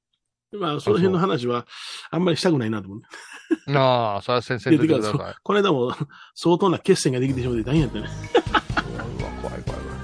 [0.54, 1.66] まあ、その辺の話は、
[2.10, 3.02] あんまりしたくないなと思う。
[3.78, 5.36] ああ、それは先生出てください。
[5.44, 5.94] この間も、
[6.36, 8.10] 相当な血栓ができてしまって大変やったね。
[9.20, 9.96] うわ、怖い怖い怖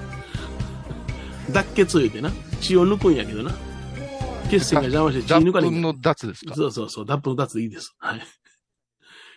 [1.50, 1.52] い。
[1.52, 2.30] 脱血言うてな。
[2.60, 3.52] 血を抜くんやけどな。
[4.50, 6.54] 血栓が邪魔して血脱抜かれへん粉の脱ですか？
[6.54, 7.06] そうそうそう。
[7.06, 7.94] 脱粉の脱でいいです。
[7.98, 8.22] はい。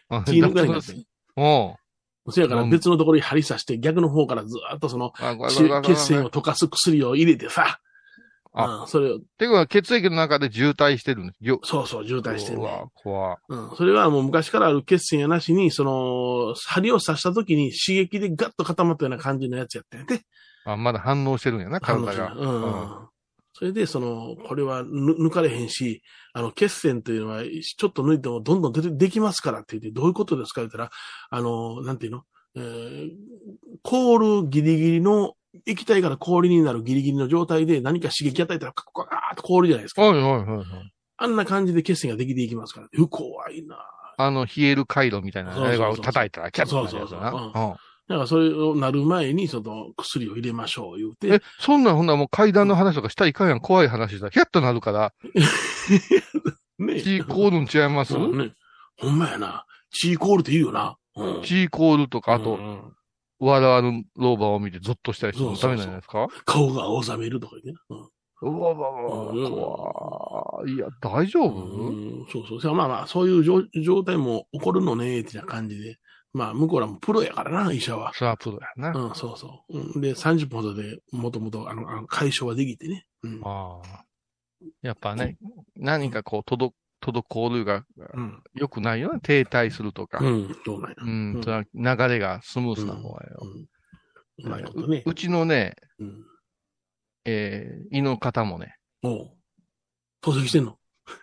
[0.09, 1.01] あ 血抜かれへんかった脱粉
[1.41, 1.75] お
[2.25, 5.11] うそやから別のところに針刺して、逆の方からずーっとその、
[5.83, 7.79] 血栓を溶かす薬を入れてさ、
[8.53, 11.45] あうん、それを、ていうか、血液の中で渋滞してるんです。
[11.45, 12.61] よそうそう、渋滞してんね。
[12.61, 13.37] うわ、怖い。
[13.49, 13.75] うん。
[13.77, 20.21] それはもう昔からある血栓やなしに、その、針を刺した時に刺激でガッと固まったような感じのやつやったんやて。
[20.65, 22.33] あ、まだ反応してるんやな、体が。
[22.33, 23.07] うん、うん。
[23.53, 26.01] それで、その、これはぬ抜かれへんし、
[26.33, 30.89] あの、血栓というのは、ちょっと抜いてもどんどん出て、できますからって言って、どういうことですか言ったら、
[31.29, 32.23] あの、なんていうの？
[32.53, 33.09] えー、
[33.81, 35.35] 凍るギリギリの、
[35.65, 40.01] 液体から氷になるギリギリの状態で何か刺激与えたら、カッカーッと凍るじゃないですか。
[40.03, 40.65] はいはいはいはい。
[41.17, 42.87] あんな感じで血栓ができていきますから。
[42.91, 43.77] う怖いな
[44.17, 47.31] あの、冷える回路みたいな、そうそうそうあれが叩いたらキャッとなるやつだな。
[47.31, 47.73] そうそううん
[48.07, 53.61] だからそれをなる前に、その薬を入れましょう言うてえ。、そんなんほんならもう階段の話とかしたらいかんやん。
[53.61, 54.29] 怖い話だ。
[54.29, 55.13] ヒャッとなるから、
[56.79, 58.15] ね血凍るん違います？
[58.17, 58.53] うんね。
[58.97, 59.65] ほんまやな。
[59.91, 60.97] 血凍るって言うよな。
[61.15, 61.41] うん。
[61.43, 62.93] 血凍るとか、あと、うん
[63.41, 66.27] 笑わぬ老婆を見てゾッとしたりするのそうそうそうダメなんですか？
[66.45, 67.97] 顔が青ざめるとか言ってな。
[67.97, 68.09] うん
[68.43, 70.73] うわうわうわうい。
[70.73, 71.63] いや、大丈夫？
[71.63, 72.59] うん、そうそう。
[72.61, 75.97] じゃあまあまあ、そういう状状態も起こるのね、ってな感じで。
[76.33, 78.11] まあ、向こうらもプロやからな、医者は。
[78.15, 78.99] それはプロやな。
[78.99, 79.77] うん、そうそう。
[79.77, 83.05] うん、で、30分ほどでもともと、あの、あの解消はできてね。
[83.21, 83.41] うん。
[83.43, 84.05] ああ。
[84.81, 85.37] やっぱね、
[85.75, 88.43] 何かこう、届、滞るがうん。
[88.53, 89.19] 良くないよね。
[89.21, 90.19] 停滞するとか。
[90.19, 90.43] ううん。
[90.43, 90.95] ん、どうなんや。
[91.43, 91.55] それ
[91.93, 93.39] は流れがスムースな方がよ。
[93.41, 93.67] うん。
[94.45, 95.03] うまいことね。
[95.05, 96.23] うちのね、うん。
[97.25, 99.31] えー、胃の方もね、おう。
[100.21, 100.77] 透析してんの？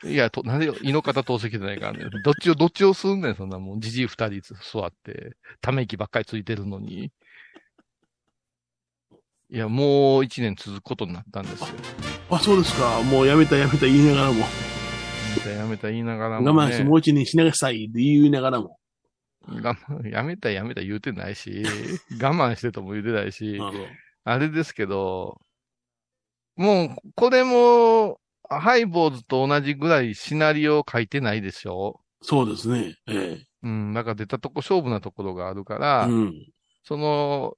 [0.04, 2.04] いや、と、なんでよ、胃の方透析じゃないからね。
[2.22, 3.80] どっちを、どっちをすんねん、そんなもん。
[3.80, 7.10] じじい二人座って、ため息ばっかりついてるのに。
[9.50, 11.66] いや、もう一年続くことになったんですよ。
[12.30, 13.02] あ、そうですか。
[13.02, 14.46] もうやめたやめた言いながらも、や
[15.38, 16.50] めたやめた言いながらも、ね。
[16.52, 18.78] 我慢してもう一年しなさいって言いながらも。
[19.46, 21.62] 我 慢やめたやめた言うてないし、
[22.20, 23.58] 我慢してとも言うてないし、
[24.24, 25.40] あれですけど、
[26.56, 28.20] もう、これも、
[28.50, 32.00] ハイボーズと同じぐらいシナリオを書いてないでしょ？
[32.22, 32.96] そうですね。
[33.06, 36.46] えうん、なんか出たとこ勝負なところがあるかえら、うん。
[36.84, 37.54] その、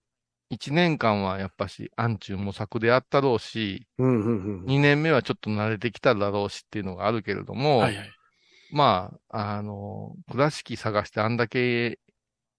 [0.50, 4.64] 一年間はやっぱし、暗中模索であったろうし、うん、うん、うん。
[4.66, 8.10] 二年目はちょっと慣れてきただろうしっていうのがあるけれども、はいはい。
[8.72, 11.98] まあ、あの、倉敷探してあんだけ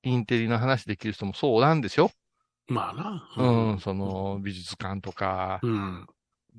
[0.03, 2.11] インテリな話できる人もそうおらんでしょ？
[2.67, 3.71] まあな。
[3.71, 6.07] うん、そ、の美術館とか、うん。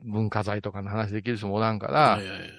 [0.05, 2.51] 文化財とかの話できる人もおらんから、はいはい。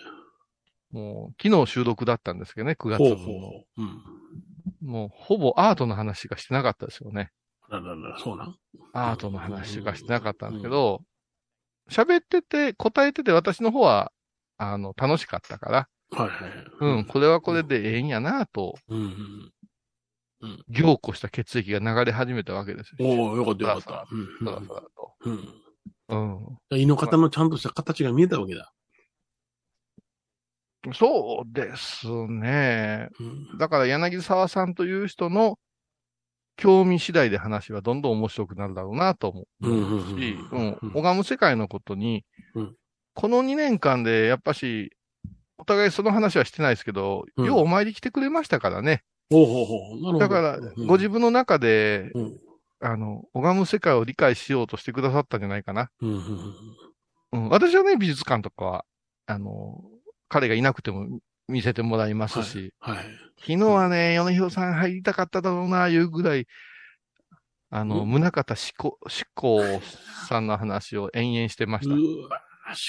[0.92, 3.16] もう、昨日収録だったんですけどね、9月分の。
[3.16, 3.82] ほうほうほう。
[3.82, 4.90] うん。
[4.90, 7.32] もう、ほぼアートの話しかしてなかったですよね。
[7.78, 8.56] あららら、そうなん？
[8.94, 11.02] アートの話しかしてなかったんですけど、
[11.90, 14.12] 喋ってて、答えてて私の方は、
[14.58, 16.56] あの、楽しかったから、はいはいは
[16.94, 16.98] い。
[16.98, 19.52] うん、これはこれでええんやなと、うん
[20.42, 20.64] うん。
[20.70, 23.08] 凝固した血液が流れ始めたわけですよ。
[23.08, 24.08] おおよかったよかった。
[24.12, 25.14] うんさらさらと。
[25.26, 25.58] うん。
[26.10, 26.48] うん。
[26.72, 26.80] うん。
[26.80, 28.72] 胃の方のちゃんとした形が見えたわけだ。
[30.94, 33.08] そうですね。
[33.20, 33.24] う
[33.56, 33.58] ん。
[33.58, 35.58] だから柳沢さんという人の
[36.56, 42.24] 興味次第で話はどんどん面白くなるだろうなと思うし、うんうんううんん、拝む世界のことに
[42.56, 42.76] うん、
[43.16, 44.92] この2年間でやっぱし、
[45.58, 49.04] お互いその話はしてないですけど、うんようお参り来てくれましたからね。
[49.30, 49.80] ほうほうほう。
[49.80, 50.20] なるほど。
[50.20, 52.39] だから、うんご自分の中で、うん。
[52.86, 55.89] あの、拝む世界を理解しようとしてくださったんじゃないかな。
[56.02, 58.86] うん、私はね、美術館とかは、
[59.26, 59.82] あの、
[60.28, 61.08] 彼がいなくても
[61.48, 62.98] 見せてもらいますし、はい。
[63.40, 66.48] 昨日はね、米広さん入りたかっただろうな、いうぐらい、
[67.70, 68.10] あの、うん？
[68.12, 69.62] 宗方志功、志功
[70.30, 71.96] さんの話を延々してました。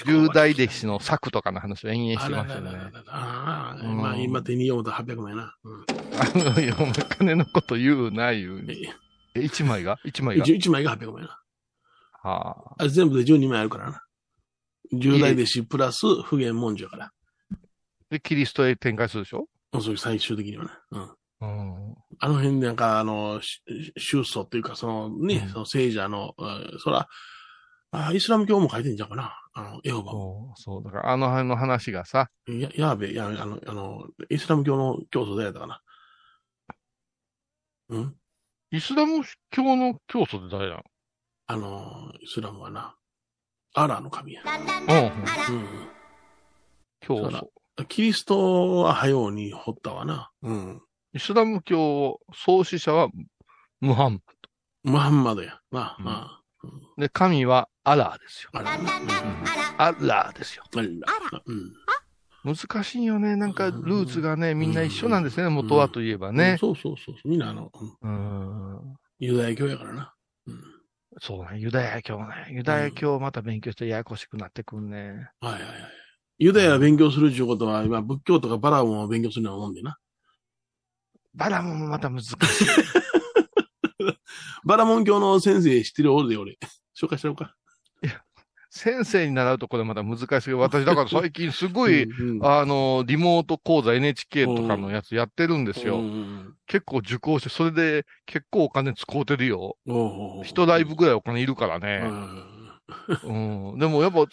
[0.06, 2.70] 重大歴史の作とかの話を延々してましたよね。
[3.08, 5.54] ああ、うんまあ今手に読むと800万やな。
[5.64, 5.84] うん
[6.16, 8.86] あの、金のこと言うな、言うに。
[8.86, 8.90] え
[9.34, 11.38] え、1枚が ?1 枚が一一枚が800万やな。
[12.22, 12.84] はあ。
[12.84, 14.02] あ全部で12枚あるからな。
[14.92, 17.10] 重大弟子プラス普賢文書やから。
[18.10, 19.48] で、キリストへ展開するでしょ？
[19.80, 20.80] そういう最終的にはな。
[20.90, 21.02] うん。
[21.40, 21.94] うん。
[22.20, 23.62] あの辺でなんか、あの、し
[23.98, 27.08] 宗祖っていうか、そのね、うんその聖者の、うんそら、
[27.90, 29.36] あイスラム教も書いてんじゃんかな？
[29.52, 30.54] あの、エホバも。
[30.56, 30.84] そう、そう。
[30.84, 35.80] だから、あの辺の話がさ、や、やーべ、や、あの、あの、イスラム教の教祖誰やったかな？
[37.90, 38.14] うん？
[38.70, 40.82] イスラム教の教祖って誰な
[41.46, 42.96] あの、イスラムはな、
[43.74, 44.42] アラーの神や。
[44.44, 44.50] の
[45.50, 45.56] うん。
[45.56, 45.88] うん。
[47.00, 47.52] 教祖。
[47.88, 50.30] キリストは早うに掘ったわな。
[50.42, 50.82] うん。
[51.12, 53.08] イスラム教創始者は
[53.80, 54.20] ムハン
[54.84, 55.58] ムハンマドや。
[55.72, 56.40] なあ、うんなあ。
[56.62, 56.70] マ。
[56.98, 58.50] で、神はアラーですよ。
[58.52, 58.86] あら、うん
[59.76, 60.64] アラーですよ。
[60.72, 61.72] あら、うん。
[62.44, 63.36] 難しいよね。
[63.36, 65.48] なんか、ルーツがね、みんな一緒なんですね。
[65.48, 66.56] 元はといえばね。
[66.60, 67.28] そうそうそうそう。
[67.28, 68.96] みんなあの、うんうん。
[69.18, 70.14] ユダヤ教やからな。
[70.46, 70.62] うん。
[71.20, 71.58] そうね。
[71.58, 72.48] ユダヤ教ね。
[72.50, 75.30] ユダヤ教また勉強してややこしくなってくんね。
[75.40, 76.03] はいはいはい。
[76.38, 79.98] ユダヤ勉強するっていうことは、今、仏教とかバラモンを勉強するようなもんでな。
[81.34, 82.36] バラモンもまた難しい。
[84.64, 86.58] バラモン教の先生知ってるおるで、俺。
[86.98, 87.54] 紹介しちゃおうか。
[88.76, 95.98] 先生に習うとこれまた難しい私だから最近すごい、 うんうんあの、リモート講座 NHK とかのやつやってるんですよ。
[95.98, 99.76] うんうん結構受講して、それで結構お金使うてるよ。
[100.44, 101.98] 一ライブぐらいお金いるからうね。
[101.98, 103.78] んうん。
[103.78, 104.24] でもやっぱ、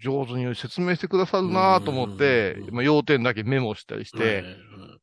[0.00, 4.44] 上手に説明してくださるなと思ってうん、まあ、要点だけメモしたりして、はい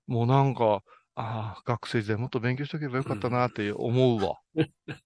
[0.10, 0.82] もうなんか、
[1.14, 4.40] ああ、学生時代もっと勉強しとけばよかったなって思うわ。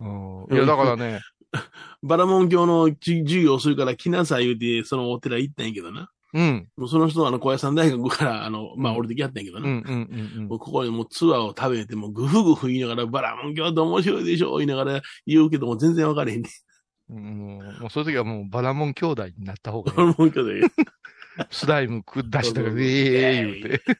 [0.00, 0.56] うん。
[0.56, 1.20] いや、だからね、
[2.02, 6.10] バラモン教のじ授業をするから来なさい言うて、そのお寺行ったんやけどな。
[6.32, 6.68] うん。
[6.76, 9.68] もうその人はあの、小屋さん大学から、あの、まあ、降りてきやったんやけどな。
[9.68, 16.48] うん、うん、うんもうここにもうツアーを食べて、もうグフグフ言いながら、バラモン教って面白いでしょ言いながら言うけども全然わかれへんね。
[17.10, 17.16] うん。
[17.16, 20.08] うんもうそういう時はもうバラモン兄弟になった方がバいい。
[20.10, 20.60] ラモン教で。
[21.50, 23.82] スライムく出したら、ええ言うて。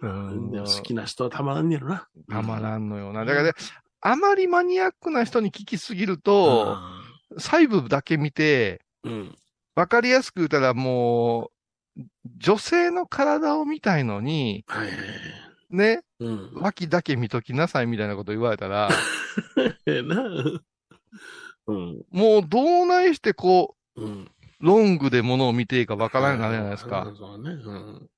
[0.00, 2.08] 好きな人はたまらんねやろな。
[2.28, 3.24] たまらんのよな。
[3.24, 3.52] だからね、
[4.00, 6.76] あまりマニアックな人に聞きすぎると、
[7.38, 9.34] 細部だけ見て、うん。
[9.74, 11.50] わかりやすく言ったらも
[11.96, 12.02] う、
[12.36, 15.06] 女性の体を見たいのに、はいはいはい。
[15.70, 16.50] ね、うん。
[16.54, 18.90] 脇だけ見ときなさいみたいなこと言われたら、
[19.86, 20.24] ええな。
[21.66, 22.02] うん。
[22.10, 24.24] もうどうないしてこうん。
[24.24, 24.28] う、
[24.60, 27.12] ロングでものを見ていいかわからんかじゃないですか。
[27.16, 27.50] そうね。
[27.50, 28.08] うん。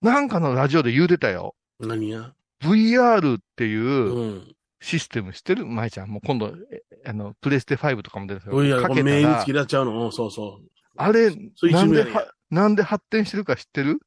[0.00, 1.54] なんかのラジオで言うてたよ。
[1.80, 2.32] 何や
[2.62, 4.56] ？VR っていう、うん。
[4.80, 5.64] システム知ってる？
[5.66, 6.08] 舞ちゃん。
[6.08, 10.04] もう今度、えあの、プレステ5とかも出てるいや、かけたこの目にらつけらっちゃうの。
[10.04, 10.60] うんそうそ
[10.96, 11.36] あれ、そ
[11.66, 14.00] う一部やねんなんでは、なんで発展してるか知ってる？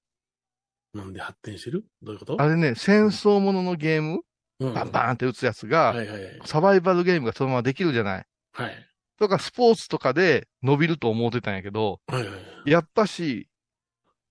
[0.94, 0.98] う。
[0.98, 1.86] なんで発展してる？
[2.02, 2.42] どういうこと？
[2.42, 4.22] あれね、戦争もののゲーム、
[4.60, 6.40] うんバンバーンって打つやつが、はいはいはい。
[6.46, 8.26] サバイバルゲームがそのままできるじゃない。
[8.56, 8.88] はい。
[9.20, 12.30] とか、スポーツとかで伸びると思ってたんやけど、はいは
[12.66, 12.72] い。
[12.72, 13.50] やっぱし、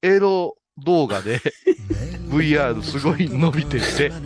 [0.03, 1.41] エロ動画で
[2.31, 4.11] VR すごい伸びてて、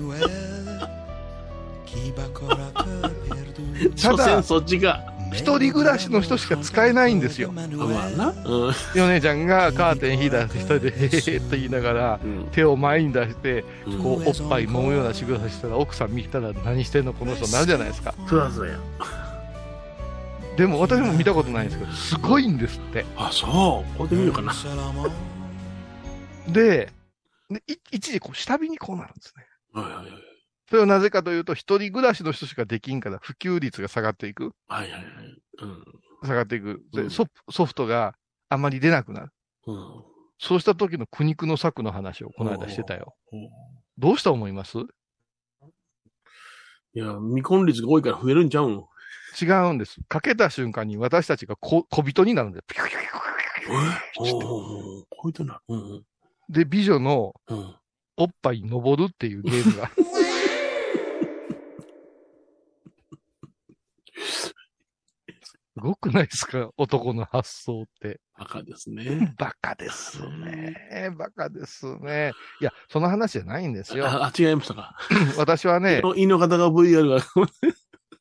[3.97, 5.15] 所詮そっちが。
[5.31, 7.53] 一人暮らしの人しか使えないんですよ。
[7.53, 7.67] まあ
[8.11, 8.29] な。
[8.47, 8.75] うん。
[8.95, 18.15] ヨネちゃんがカーテン引いたら一人でへって言いながら、うん手を前に出して、うんこう、おっぱい揉むような仕草したら、奥さん見たら何してんのこの人なるじゃないですか。
[18.27, 18.79] そらそうや。
[20.59, 23.07] でも私も見たことないんですけど、すごいんですって。
[23.17, 23.97] あ、そう。
[23.97, 24.53] これで見ようかな。
[26.49, 26.91] で、
[27.49, 29.47] でい一時こう、下火にこうなるんですね。
[29.73, 30.07] はいはいはい。
[30.69, 34.51] それはなぜかというと、一人暮らしの人しかできんから、普及率が下がっていく。
[34.67, 35.03] はいはいはい。
[35.61, 35.85] うん。
[36.27, 36.83] 下がっていく。
[36.93, 37.29] うんでソ
[37.65, 38.17] フトが
[38.49, 39.33] あまり出なくなる。
[39.69, 40.05] うん。
[40.41, 43.15] そうした時の苦肉の策の話をこの間してたよ。
[43.97, 44.77] どうした思います？
[44.79, 44.83] い
[46.95, 48.89] や、未婚率が多いから増えるんちゃうの
[49.41, 50.01] 違うんです。
[50.09, 52.65] かけた瞬間に私たちがこ小人になるんです。
[52.67, 55.61] ピュピュピュピな。
[55.69, 56.05] うん
[56.49, 57.35] で、美女の。
[58.21, 59.91] おっぱいに登るっていうゲームが。
[64.21, 64.55] す
[65.81, 66.71] ごくないですか？
[66.77, 68.21] 男の発想って。
[68.35, 69.35] 赤ですね。
[69.39, 71.11] バカですね。
[71.17, 72.33] バカですね。
[72.61, 74.07] いや、その話じゃないんですよ。
[74.07, 74.97] あ、あ違いましたか。
[75.39, 77.21] 私はね、 胃の方が VR が、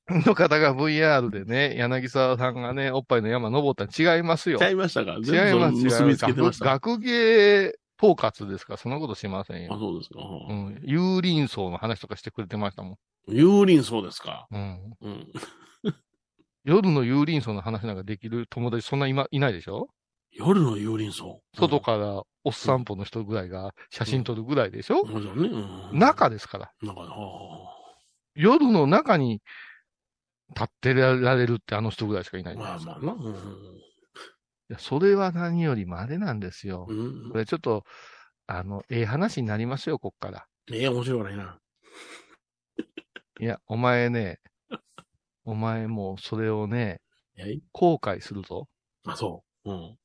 [0.10, 4.60] の方が VR でね、柳沢さんがね、おっぱいの山登ったら違いますよ。
[4.60, 5.14] ちゃいましたか？
[5.14, 6.18] 違います、違い結びます。
[6.18, 6.66] つけてました。
[6.66, 7.68] あ、学学芸
[8.02, 8.74] 統括ですか？
[8.74, 9.78] ら、そんなことしませんよ。
[9.78, 10.20] そうですか。
[10.22, 10.80] ううんん。
[10.84, 12.98] 有林層の話とかしてくれてましたも
[13.28, 14.48] 幽林そうですか？
[14.52, 14.56] ん。
[14.56, 14.96] うん。
[15.02, 15.28] うん。
[16.64, 19.88] 夜の有林層の話なんかできる友達そんな今いないでしょ？
[20.32, 21.42] 夜の幽林層。
[21.58, 25.02] 外からおっさんぽの人ぐらいが写真撮るぐらいでしょ？
[25.02, 26.72] うん中ですから。
[26.82, 27.02] 中
[28.36, 29.42] 夜の中に
[30.50, 33.00] 立ってられるってあの人ぐらいしかいないあじゃないですか。
[33.02, 33.30] まあまあな。
[33.30, 33.78] うん
[34.70, 36.88] いやそれは何よりもあれなんですよ。
[36.90, 37.32] うん。
[37.32, 37.86] これちょっと、
[38.48, 40.46] あの、ええ話になりますよ、こっから。
[40.70, 41.58] ええ、面白いからいな。
[43.40, 44.40] いや、お前ね、
[45.46, 47.00] お前もうそれをね、
[47.72, 48.68] 後悔するぞ。
[49.06, 49.72] あ、そう。
[49.72, 49.96] うん。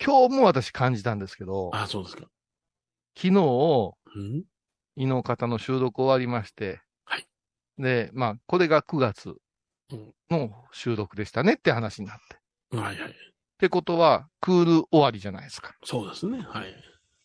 [0.00, 2.28] 今日も私感じたんですけど、あ、そうですか。
[3.16, 4.44] 昨日、うん？
[4.96, 7.26] 胃の方の収録終わりまして、はい。
[7.78, 9.36] で、まあ、これが9月うん
[10.30, 12.16] の収録でしたねって話になっ
[12.70, 12.76] て。
[12.76, 13.10] はいはい。
[13.10, 13.12] っ
[13.58, 15.74] てことは、クール終わりじゃないですか。
[15.84, 16.42] そうですね。
[16.42, 16.74] はい。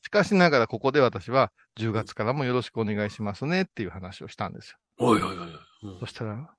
[0.03, 4.78] しかしながら、ここで私は、10月からもよろしくお願いしますねっていう話をしたんですよ。
[4.97, 5.47] おいおいおい。
[5.84, 6.55] うんそしたら、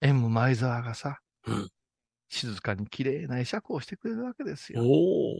[0.00, 1.68] M 前澤がさ、うん
[2.32, 4.80] 静かに綺麗な会釈をしてくれるわけですよ。
[4.82, 5.36] おお。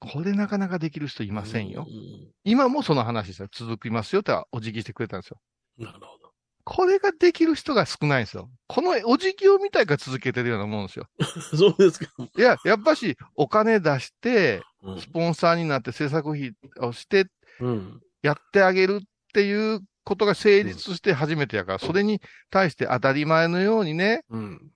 [0.00, 1.86] これなかなかできる人いませんよ。
[1.86, 3.48] う今もその話ですよ。
[3.52, 5.38] 続きますよってお辞儀してくれたんですよ。
[5.78, 5.84] ん。
[5.84, 6.27] なるほど。
[6.68, 8.50] これができる人が少ないんですよ。
[8.66, 11.06] このお辞儀を見たいから続けてるようなもんですよ。
[11.56, 12.10] そうですか。
[12.36, 17.26] いや、やっぱし、お金出して、うんスポンサーになって制作費をして、
[17.60, 18.00] うん。
[18.22, 24.70] やってあげるっていうことが成立して初めてやから、それに対して当たり前のようにね、うん。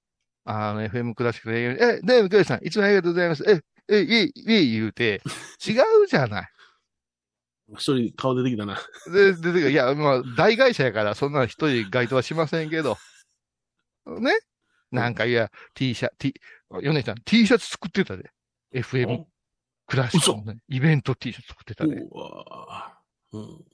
[0.45, 3.45] あの、FM クラシックで、え、デームクラシさん、いつもありがとうございます。
[3.47, 5.21] え、え、いい、いい言うて、
[5.67, 5.73] 違
[6.03, 6.49] うじゃない。
[7.77, 8.79] 一人顔出てきたな。
[9.13, 12.99] で、で、でいや、まあ、大会社やから、そんな一人該当はしませんけど。
[14.07, 14.33] ね？
[14.91, 16.35] なんか、いや、T シャツ、T、
[16.71, 18.31] 米ちゃん、T シャツ作ってたで。
[18.75, 19.25] FM
[19.87, 21.95] クラシックのね、イベント T シャツ作ってたで。
[21.95, 22.99] うわ
[23.33, 23.65] うん。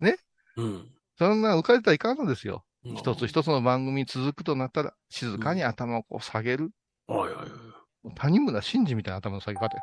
[0.00, 0.16] ね？
[0.56, 0.90] うん。
[1.18, 2.64] そんな浮かれたらいかんのですよ。
[2.84, 6.70] うん一つ一つの番組続くとなったら、静かに頭をこう下げる。
[7.08, 7.36] おいおい
[8.04, 8.14] おい。
[8.14, 9.82] 谷村新司みたいな頭の下げ方や。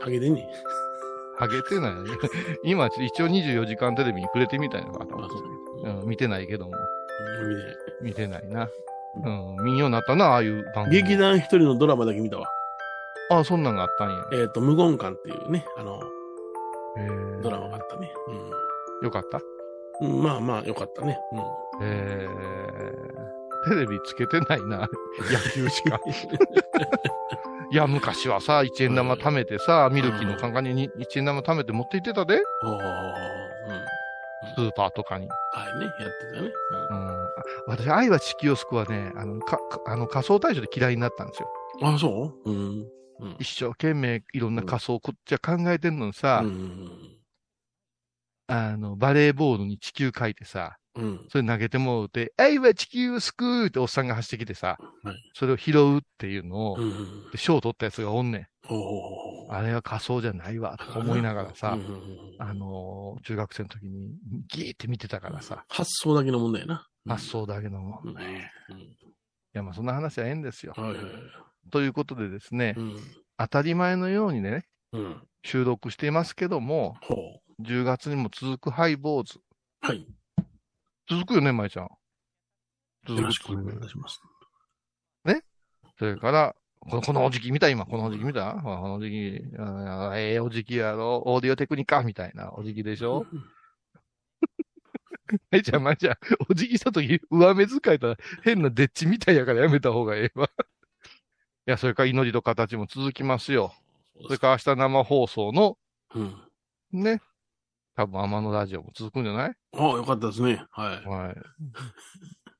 [0.00, 0.48] ハゲでんね
[1.40, 1.92] 上げてない。
[2.64, 5.42] 今、一応24時間テレビに触れてみたいな頭あ、のそう。
[6.02, 6.72] うん、見てないけども。
[8.02, 8.70] 見てない見てないな。
[9.24, 9.28] う
[9.62, 11.02] ん、見んようになったな、ああいう番組。
[11.02, 12.46] 劇団一人のドラマだけ見たわ。
[13.30, 14.24] あそんなんがあったんや。
[14.32, 16.00] えっ、と、無言館っていうね、あの、
[17.42, 18.12] ドラマがあったね。
[19.02, 19.40] よかった？
[20.02, 20.10] うん。
[20.12, 21.18] うん、まあまあ、よかったね。
[21.32, 21.40] うん。
[21.82, 24.78] えー、テレビつけてないな。
[25.30, 25.98] 野球しか。
[27.70, 32.40] いや、昔はさ、一円玉貯めてさ、ミルキーのカンカンに一円玉貯めて持って行ってたで。
[32.62, 32.80] おーうん。
[34.54, 35.26] スーパーとかに。
[35.26, 35.34] は
[35.76, 36.50] いね、やってたね。
[36.90, 36.96] うん。
[36.96, 37.26] あ
[37.66, 41.48] 私、愛は地球を救うはね、あの、か、かあの仮想大賞で嫌いになったんですよ。
[41.80, 42.50] うん、あ、そう？
[42.50, 42.86] うん。
[43.18, 43.36] うん。
[43.40, 47.18] 一生懸命いろんな仮想をこっちは考えてんのにさ、うん。
[48.46, 51.26] あの、バレーボールに地球書いてさ、うん。
[51.28, 57.54] それ投げてもうて、あいは地球を救うっておっさんが走ってきてさ、はいそれを拾うっていうのを、うんうん。
[57.56, 59.54] を取ったやつがおんねおん。
[59.54, 62.00] あれは仮想じゃないわ、とか思いながらさうん、
[62.38, 64.14] あのー中学生の時に
[64.48, 66.86] ギーって見てたからさ、発想だけの問題やな。
[67.06, 68.14] 発想だけのもうんん。
[68.16, 68.50] ね。
[68.70, 70.74] うんいや、まあそんな話はええんですよ。
[70.76, 70.96] はい。
[71.70, 72.96] ということでですね、うん。
[73.38, 75.22] 当たり前のようにね、うん。
[75.44, 77.14] 収録していますけども、ほ
[77.58, 77.62] う。
[77.62, 79.40] 10月にも続くハイボーズ。
[79.80, 80.06] はい。
[81.08, 81.88] 続くよね、舞ちゃん。
[83.06, 84.20] 続くよろしくお願いいたします。
[85.98, 87.70] それから、このこの時期見た？
[87.70, 88.52] 今、この時期見た？
[88.62, 92.02] この時期、あーええお時期やろ、オーディオテクニカ？
[92.02, 93.24] みたいなお時期でしょ？
[95.50, 96.16] 舞ちゃん、舞ちゃん、
[96.50, 100.46] お辞儀した時、上目遣いたら変なデッチみたいやからやめた方がええわ。
[100.46, 100.50] い
[101.70, 103.72] や、それから祈りと形も続きますよ。
[104.22, 105.78] それから明日生放送の、
[106.14, 106.34] うん。
[106.92, 107.22] ね、
[107.96, 109.54] 多分天野ラジオも続くんじゃない？
[109.76, 110.64] ああ、よかったですね。
[110.70, 111.04] はい。
[111.06, 111.34] は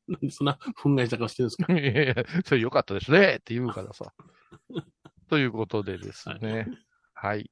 [0.09, 1.73] なんでそんな、憤慨した顔してるんですか？
[1.73, 1.77] い。
[1.79, 2.15] いやいや、
[2.45, 4.13] それ良かったですねって言うからさ。
[5.29, 6.67] ということでですね。
[7.15, 7.51] はい。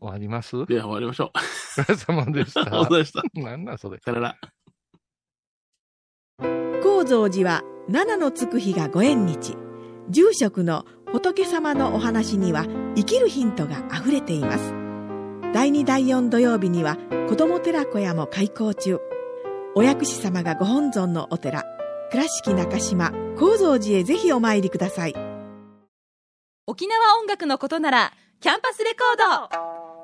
[0.00, 0.56] 終わります？
[0.56, 1.80] おでは終わりましょう。
[1.80, 2.70] 疲れ様でしおた。
[2.70, 3.22] 疲れ様でした。
[3.40, 3.98] なんなんそれ。
[3.98, 4.38] さよなら。
[6.82, 9.56] 高蔵寺は七のつく日がご縁日
[10.10, 12.64] 住職の仏様のお話には
[12.96, 14.74] 生きるヒントがあふれています
[15.54, 18.98] 第2第4土曜日には子ども寺小屋も開校中。
[19.74, 21.64] お薬師様がご本尊のお寺
[22.10, 25.14] 倉敷中島・高蔵寺へぜひお参りください。
[26.66, 29.50] 沖縄音楽のことならキャンパスレコー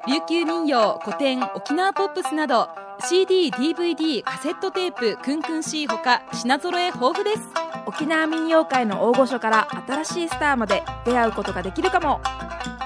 [0.06, 0.12] ド。
[0.12, 2.68] 琉球民謡古典沖縄ポップスなど
[3.00, 7.40] CD、DVD、カセットテープ、クンクン C ほか品揃え豊富です。
[7.86, 12.22] 沖縄民謡界の大御所から新しいスターまで出会うことができるかも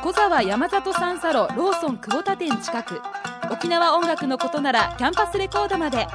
[0.01, 3.03] 小沢山里三佐路ローソン久保田店近く。
[3.51, 6.07] 沖縄音楽のことならキャンパスレコードまで。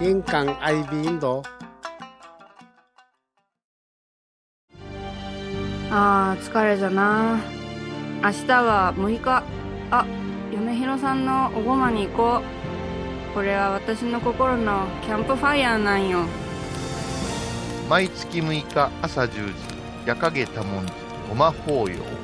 [0.00, 1.42] 印港 IB 印度
[5.90, 7.40] あー疲れじゃな。
[8.22, 9.42] 明日は6日。
[9.90, 10.06] あ
[10.52, 12.40] 嫁ひろさんのおごまに行こ
[13.32, 13.34] う。
[13.34, 16.20] これは私の心のキャンプファイヤーなんよ。
[17.90, 19.54] 毎月6日朝10時、
[20.06, 20.92] 夜影多文字、
[21.28, 22.17] ごま法要。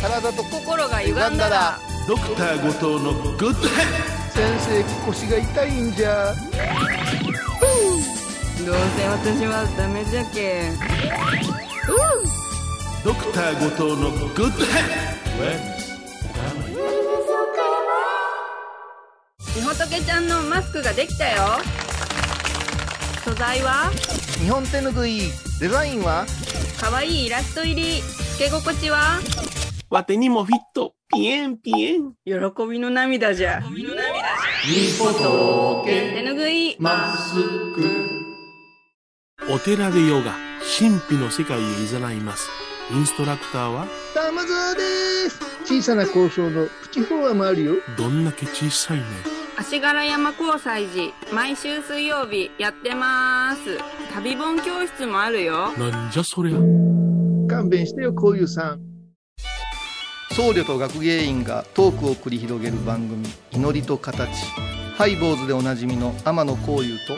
[0.00, 3.86] 体と心が歪んだらドクター後藤のグッドヘッ
[4.30, 6.32] 先生腰が痛いんじゃ。
[8.64, 10.70] どうせ私はダメじゃけ
[13.04, 15.58] ドクター後藤のグッドヘッ
[19.56, 21.58] みほとけちゃんのマスクができたよ
[23.24, 23.90] 素材は
[24.40, 25.22] 日本手ぬぐい。
[25.60, 26.24] デザインは
[26.80, 29.18] かわいいイラスト入りつけ心地は
[29.90, 30.92] わてにもフィット。
[31.08, 32.12] ピエンピエン。
[32.26, 32.34] 喜
[32.70, 33.86] びの涙じゃみ
[34.98, 37.36] ほと手ぬぐいマス
[37.74, 38.10] ク。
[39.50, 40.34] お寺でヨガ、
[40.78, 41.62] 神秘の世界へ
[42.10, 42.50] 誘います。
[42.92, 44.80] インストラクターは、玉沢で
[45.30, 49.04] す小さな交渉のプチフォアもあるよどんだけ小さいね。
[49.58, 53.78] 足柄山交際時毎週水曜日やってます
[54.14, 56.58] 旅本教室もあるよなんじゃそりゃ。
[57.48, 58.87] 勘弁してよこういうさん
[60.38, 64.30] 僧侶と学芸員がトークを繰り広げる番組「祈りと形」
[64.96, 67.16] ハイボーズでおなじみの天野幸雄と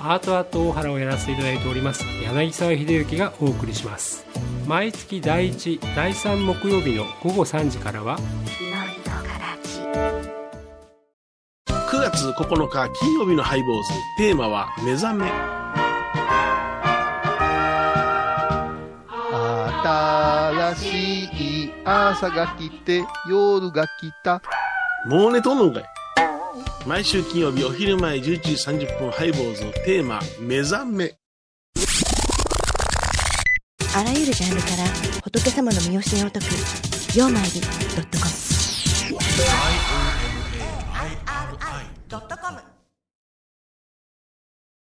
[0.00, 4.26] アートアート大原をやらせていただいております柳沢秀幸がお送りします
[4.66, 8.18] 毎月第1第3木曜日の午後3時からは
[11.68, 13.88] 9月9日金曜日のハイボーズ。
[14.18, 15.30] テーマは目覚め。
[19.84, 24.42] 新しい朝が来て夜が来た
[25.06, 25.84] もう寝とんのんかい。
[26.84, 31.14] 毎週金曜日お昼前11時30分ハイボーズのテーマ、目覚め。
[33.96, 34.84] あらゆるジャンルから
[35.22, 36.46] 仏様の身教えを解く
[37.16, 38.32] 「曜マイルドットコム」
[42.08, 42.75] ドットコム